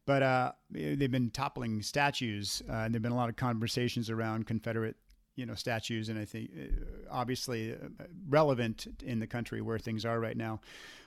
but 0.05 0.21
uh, 0.21 0.51
they've 0.69 1.11
been 1.11 1.31
toppling 1.31 1.81
statues 1.81 2.61
uh, 2.69 2.73
and 2.73 2.93
there've 2.93 3.01
been 3.01 3.11
a 3.11 3.15
lot 3.17 3.29
of 3.29 3.35
conversations 3.35 4.09
around 4.09 4.45
confederate 4.45 4.97
you 5.35 5.45
know 5.45 5.55
statues, 5.55 6.09
and 6.09 6.17
I 6.17 6.25
think 6.25 6.51
uh, 6.57 7.11
obviously 7.11 7.73
uh, 7.73 8.05
relevant 8.27 8.87
in 9.03 9.19
the 9.19 9.27
country 9.27 9.61
where 9.61 9.79
things 9.79 10.05
are 10.05 10.19
right 10.19 10.37
now. 10.37 10.61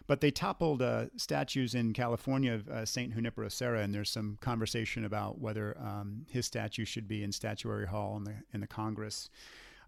But 0.07 0.23
they 0.23 0.31
toppled 0.31 0.81
uh, 0.81 1.07
statues 1.17 1.75
in 1.75 1.93
California 1.93 2.55
of 2.55 2.69
uh, 2.69 2.87
Saint 2.87 3.14
Junipero 3.14 3.49
Serra, 3.49 3.83
and 3.83 3.93
there's 3.93 4.11
some 4.11 4.38
conversation 4.41 5.05
about 5.05 5.38
whether 5.38 5.77
um, 5.79 6.25
his 6.31 6.47
statue 6.47 6.87
should 6.87 7.07
be 7.07 7.23
in 7.23 7.31
Statuary 7.31 7.87
Hall 7.87 8.17
in 8.17 8.25
the 8.25 8.35
in 8.53 8.61
the 8.61 8.67
Congress. 8.67 9.31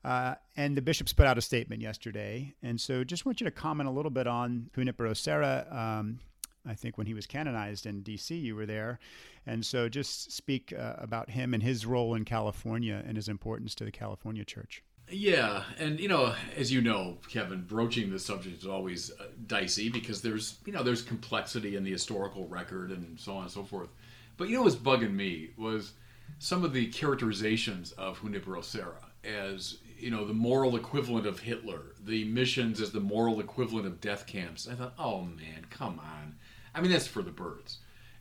Uh, 0.02 0.34
and 0.56 0.76
the 0.76 0.82
bishops 0.82 1.12
put 1.12 1.26
out 1.26 1.36
a 1.36 1.42
statement 1.42 1.82
yesterday, 1.82 2.54
and 2.62 2.80
so 2.80 3.04
just 3.04 3.26
want 3.26 3.40
you 3.40 3.44
to 3.44 3.50
comment 3.50 3.88
a 3.88 3.92
little 3.92 4.10
bit 4.10 4.26
on 4.26 4.70
Junipero 4.74 5.12
Serra. 5.12 5.66
Um, 5.70 6.20
I 6.66 6.74
think 6.74 6.98
when 6.98 7.06
he 7.06 7.14
was 7.14 7.26
canonized 7.26 7.86
in 7.86 8.02
D.C., 8.02 8.34
you 8.34 8.54
were 8.54 8.66
there, 8.66 8.98
and 9.46 9.64
so 9.64 9.88
just 9.88 10.32
speak 10.32 10.72
uh, 10.78 10.94
about 10.98 11.30
him 11.30 11.54
and 11.54 11.62
his 11.62 11.86
role 11.86 12.14
in 12.14 12.24
California 12.24 13.02
and 13.06 13.16
his 13.16 13.28
importance 13.28 13.74
to 13.76 13.84
the 13.84 13.90
California 13.90 14.44
Church. 14.44 14.82
Yeah, 15.10 15.64
and 15.78 15.98
you 15.98 16.08
know, 16.08 16.34
as 16.56 16.72
you 16.72 16.80
know, 16.80 17.18
Kevin, 17.28 17.62
broaching 17.62 18.10
this 18.10 18.24
subject 18.24 18.62
is 18.62 18.66
always 18.66 19.10
uh, 19.10 19.24
dicey 19.46 19.88
because 19.88 20.22
there's 20.22 20.58
you 20.64 20.72
know 20.72 20.82
there's 20.82 21.02
complexity 21.02 21.76
in 21.76 21.82
the 21.82 21.90
historical 21.90 22.46
record 22.46 22.90
and 22.90 23.18
so 23.18 23.34
on 23.34 23.42
and 23.42 23.50
so 23.50 23.64
forth. 23.64 23.88
But 24.36 24.48
you 24.48 24.56
know 24.56 24.62
what's 24.62 24.76
bugging 24.76 25.14
me 25.14 25.50
was 25.56 25.92
some 26.38 26.64
of 26.64 26.72
the 26.72 26.86
characterizations 26.86 27.92
of 27.92 28.20
Junipero 28.20 28.60
Serra 28.60 29.10
as 29.24 29.78
you 29.98 30.10
know 30.10 30.24
the 30.24 30.34
moral 30.34 30.76
equivalent 30.76 31.26
of 31.26 31.40
Hitler, 31.40 31.94
the 32.04 32.24
missions 32.24 32.80
as 32.80 32.92
the 32.92 33.00
moral 33.00 33.40
equivalent 33.40 33.86
of 33.86 34.00
death 34.00 34.26
camps. 34.26 34.68
I 34.68 34.74
thought, 34.74 34.94
oh 34.98 35.22
man, 35.22 35.66
come 35.70 35.98
on. 35.98 36.36
I 36.74 36.80
mean, 36.80 36.90
that's 36.90 37.06
for 37.06 37.22
the 37.22 37.30
birds. 37.30 37.78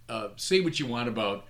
Uh, 0.07 0.29
say 0.35 0.59
what 0.59 0.79
you 0.79 0.87
want 0.87 1.07
about 1.07 1.45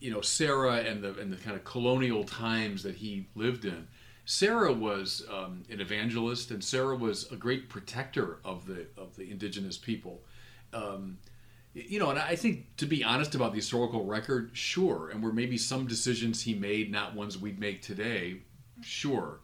you 0.00 0.10
know 0.10 0.20
Serra 0.20 0.76
and 0.76 1.02
the 1.02 1.18
and 1.18 1.32
the 1.32 1.36
kind 1.36 1.56
of 1.56 1.64
colonial 1.64 2.24
times 2.24 2.82
that 2.82 2.96
he 2.96 3.26
lived 3.34 3.64
in. 3.64 3.86
Serra 4.26 4.72
was 4.72 5.22
um, 5.30 5.64
an 5.70 5.80
evangelist, 5.80 6.50
and 6.50 6.64
Serra 6.64 6.96
was 6.96 7.30
a 7.30 7.36
great 7.36 7.68
protector 7.68 8.38
of 8.44 8.66
the 8.66 8.86
of 8.96 9.14
the 9.16 9.30
indigenous 9.30 9.76
people. 9.76 10.22
Um, 10.72 11.18
you 11.74 11.98
know, 11.98 12.10
and 12.10 12.18
I 12.18 12.36
think 12.36 12.76
to 12.76 12.86
be 12.86 13.02
honest 13.02 13.34
about 13.34 13.52
the 13.52 13.56
historical 13.56 14.04
record, 14.04 14.50
sure, 14.52 15.10
and 15.10 15.22
were 15.22 15.32
maybe 15.32 15.58
some 15.58 15.86
decisions 15.86 16.42
he 16.42 16.54
made 16.54 16.90
not 16.90 17.14
ones 17.14 17.36
we'd 17.36 17.58
make 17.58 17.82
today, 17.82 18.42
sure, 18.80 19.40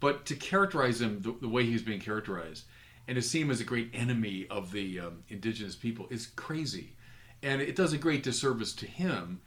but 0.00 0.24
to 0.26 0.36
characterize 0.36 1.00
him 1.00 1.20
the, 1.20 1.34
the 1.40 1.48
way 1.48 1.64
he's 1.64 1.82
being 1.82 2.00
characterized, 2.00 2.64
and 3.08 3.16
to 3.16 3.22
see 3.22 3.40
him 3.40 3.50
as 3.50 3.60
a 3.60 3.64
great 3.64 3.90
enemy 3.92 4.46
of 4.50 4.72
the 4.72 5.00
um, 5.00 5.24
indigenous 5.28 5.74
people 5.74 6.06
is 6.10 6.26
crazy 6.26 6.94
and 7.42 7.60
it 7.60 7.76
does 7.76 7.92
a 7.92 7.98
great 7.98 8.22
disservice 8.22 8.72
to 8.74 8.86
him. 8.86 9.40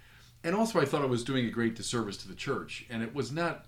And 0.44 0.56
also, 0.56 0.80
I 0.80 0.86
thought 0.86 1.04
it 1.04 1.10
was 1.10 1.24
doing 1.24 1.46
a 1.46 1.52
great 1.52 1.76
disservice 1.76 2.18
to 2.18 2.28
the 2.28 2.36
church, 2.36 2.86
and 2.90 3.02
it 3.02 3.16
was 3.16 3.32
not 3.32 3.66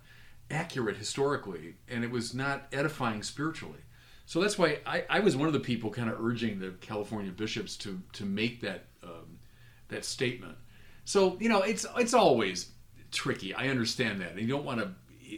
accurate 0.50 0.96
historically, 0.96 1.74
and 1.88 2.04
it 2.04 2.10
was 2.10 2.34
not 2.34 2.68
edifying 2.72 3.22
spiritually. 3.22 3.80
So 4.26 4.40
that's 4.40 4.58
why 4.58 4.78
I, 4.86 5.04
I 5.08 5.20
was 5.20 5.36
one 5.36 5.48
of 5.48 5.54
the 5.54 5.60
people 5.60 5.90
kind 5.90 6.10
of 6.10 6.22
urging 6.24 6.60
the 6.60 6.70
California 6.80 7.32
bishops 7.32 7.76
to 7.78 8.00
to 8.12 8.24
make 8.24 8.60
that 8.60 8.84
um, 9.02 9.38
that 9.88 10.04
statement. 10.04 10.56
So 11.04 11.36
you 11.40 11.48
know, 11.48 11.62
it's 11.62 11.86
it's 11.96 12.14
always 12.14 12.70
tricky. 13.10 13.54
I 13.54 13.68
understand 13.68 14.20
that, 14.20 14.32
and 14.32 14.40
you 14.40 14.46
don't 14.46 14.64
want 14.64 14.80
to 14.80 14.90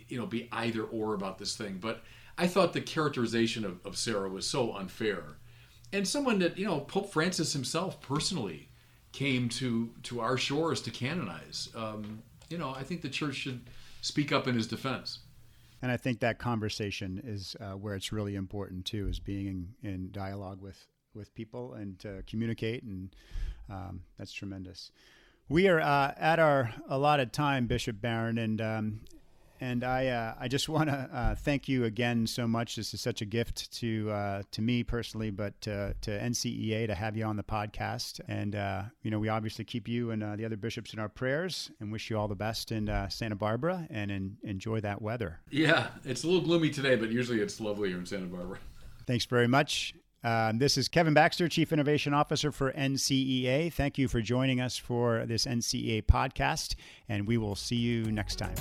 you 0.09 0.19
know 0.19 0.27
be 0.27 0.49
either 0.53 0.83
or 0.83 1.15
about 1.15 1.39
this 1.39 1.57
thing. 1.57 1.79
But 1.81 2.03
I 2.41 2.47
thought 2.47 2.73
the 2.73 2.81
characterization 2.81 3.67
of, 3.67 3.85
of 3.85 3.99
Serra 3.99 4.31
was 4.31 4.47
so 4.47 4.73
unfair, 4.73 5.37
and 5.93 6.09
someone 6.09 6.39
that 6.39 6.57
you 6.57 6.65
know 6.65 6.81
Pope 6.81 7.13
Francis 7.13 7.53
himself 7.53 8.01
personally 8.01 8.71
came 9.13 9.51
to 9.51 9.91
to 10.05 10.21
our 10.21 10.39
shores 10.39 10.81
to 10.83 10.91
canonize. 10.91 11.69
Um, 11.77 12.23
you 12.49 12.57
know, 12.57 12.75
I 12.75 12.83
think 12.83 13.03
the 13.03 13.11
church 13.11 13.35
should 13.35 13.69
speak 14.01 14.33
up 14.33 14.49
in 14.49 14.55
his 14.55 14.67
defense. 14.67 15.19
And 15.83 15.93
I 15.93 15.99
think 15.99 16.21
that 16.21 16.39
conversation 16.39 17.21
is 17.23 17.57
uh, 17.61 17.73
where 17.73 17.95
it's 17.95 18.11
really 18.11 18.37
important 18.37 18.87
too, 18.87 19.07
is 19.09 19.19
being 19.19 19.47
in, 19.47 19.75
in 19.83 20.11
dialogue 20.11 20.63
with 20.63 20.87
with 21.13 21.35
people 21.35 21.75
and 21.75 21.99
to 21.99 22.23
communicate, 22.27 22.85
and 22.85 23.15
um, 23.69 24.01
that's 24.17 24.33
tremendous. 24.33 24.93
We 25.51 25.69
are 25.69 25.81
uh, 25.81 26.15
at 26.17 26.39
our 26.39 26.73
allotted 26.89 27.35
time, 27.35 27.67
Bishop 27.67 28.01
Barron, 28.01 28.39
and 28.39 28.61
um, 28.63 29.01
and 29.61 29.85
I 29.85 30.09
uh, 30.09 30.35
I 30.39 30.49
just 30.49 30.69
want 30.69 30.89
to 30.89 31.09
uh, 31.13 31.35
thank 31.35 31.69
you 31.69 31.85
again 31.85 32.27
so 32.27 32.47
much. 32.47 32.77
This 32.77 32.95
is 32.95 33.01
such 33.01 33.23
a 33.23 33.25
gift 33.25 33.73
to 33.81 34.11
uh, 34.11 34.43
to 34.51 34.63
me 34.63 34.83
personally, 34.83 35.31
but 35.31 35.61
to, 35.63 35.95
to 36.01 36.11
NCEA 36.11 36.87
to 36.87 36.95
have 36.95 37.17
you 37.17 37.25
on 37.25 37.37
the 37.37 37.43
podcast. 37.43 38.21
And 38.29 38.55
uh, 38.55 38.83
you 39.03 39.11
know, 39.11 39.19
we 39.19 39.29
obviously 39.29 39.65
keep 39.65 39.89
you 39.89 40.11
and 40.11 40.23
uh, 40.23 40.37
the 40.37 40.45
other 40.45 40.57
bishops 40.57 40.93
in 40.93 40.99
our 40.99 41.09
prayers, 41.09 41.71
and 41.81 41.93
wish 41.93 42.11
you 42.11 42.19
all 42.19 42.29
the 42.29 42.35
best 42.35 42.73
in 42.73 42.89
uh, 42.89 43.09
Santa 43.09 43.37
Barbara, 43.37 43.87
and 43.91 44.11
in, 44.11 44.37
enjoy 44.43 44.81
that 44.81 45.01
weather. 45.01 45.41
Yeah, 45.51 45.89
it's 46.05 46.25
a 46.25 46.27
little 46.27 46.43
gloomy 46.43 46.71
today, 46.71 46.97
but 46.97 47.11
usually 47.11 47.41
it's 47.41 47.61
lovely 47.61 47.91
here 47.91 47.99
in 47.99 48.07
Santa 48.07 48.27
Barbara. 48.27 48.59
Thanks 49.07 49.25
very 49.25 49.49
much. 49.49 49.95
Um, 50.23 50.59
this 50.59 50.77
is 50.77 50.89
Kevin 50.89 51.15
Baxter, 51.15 51.49
Chief 51.49 51.73
Innovation 51.73 52.13
Officer 52.13 52.53
for 52.53 52.73
NCEA. 52.73 53.73
Thank 53.73 53.97
you 53.97 54.07
for 54.07 54.21
joining 54.21 54.61
us 54.61 54.77
for 54.77 55.25
this 55.25 55.47
NCEA 55.47 56.05
podcast, 56.05 56.75
and 57.09 57.27
we 57.27 57.39
will 57.39 57.57
see 57.57 57.77
you 57.77 58.13
next 58.13 58.37
time. 58.37 58.55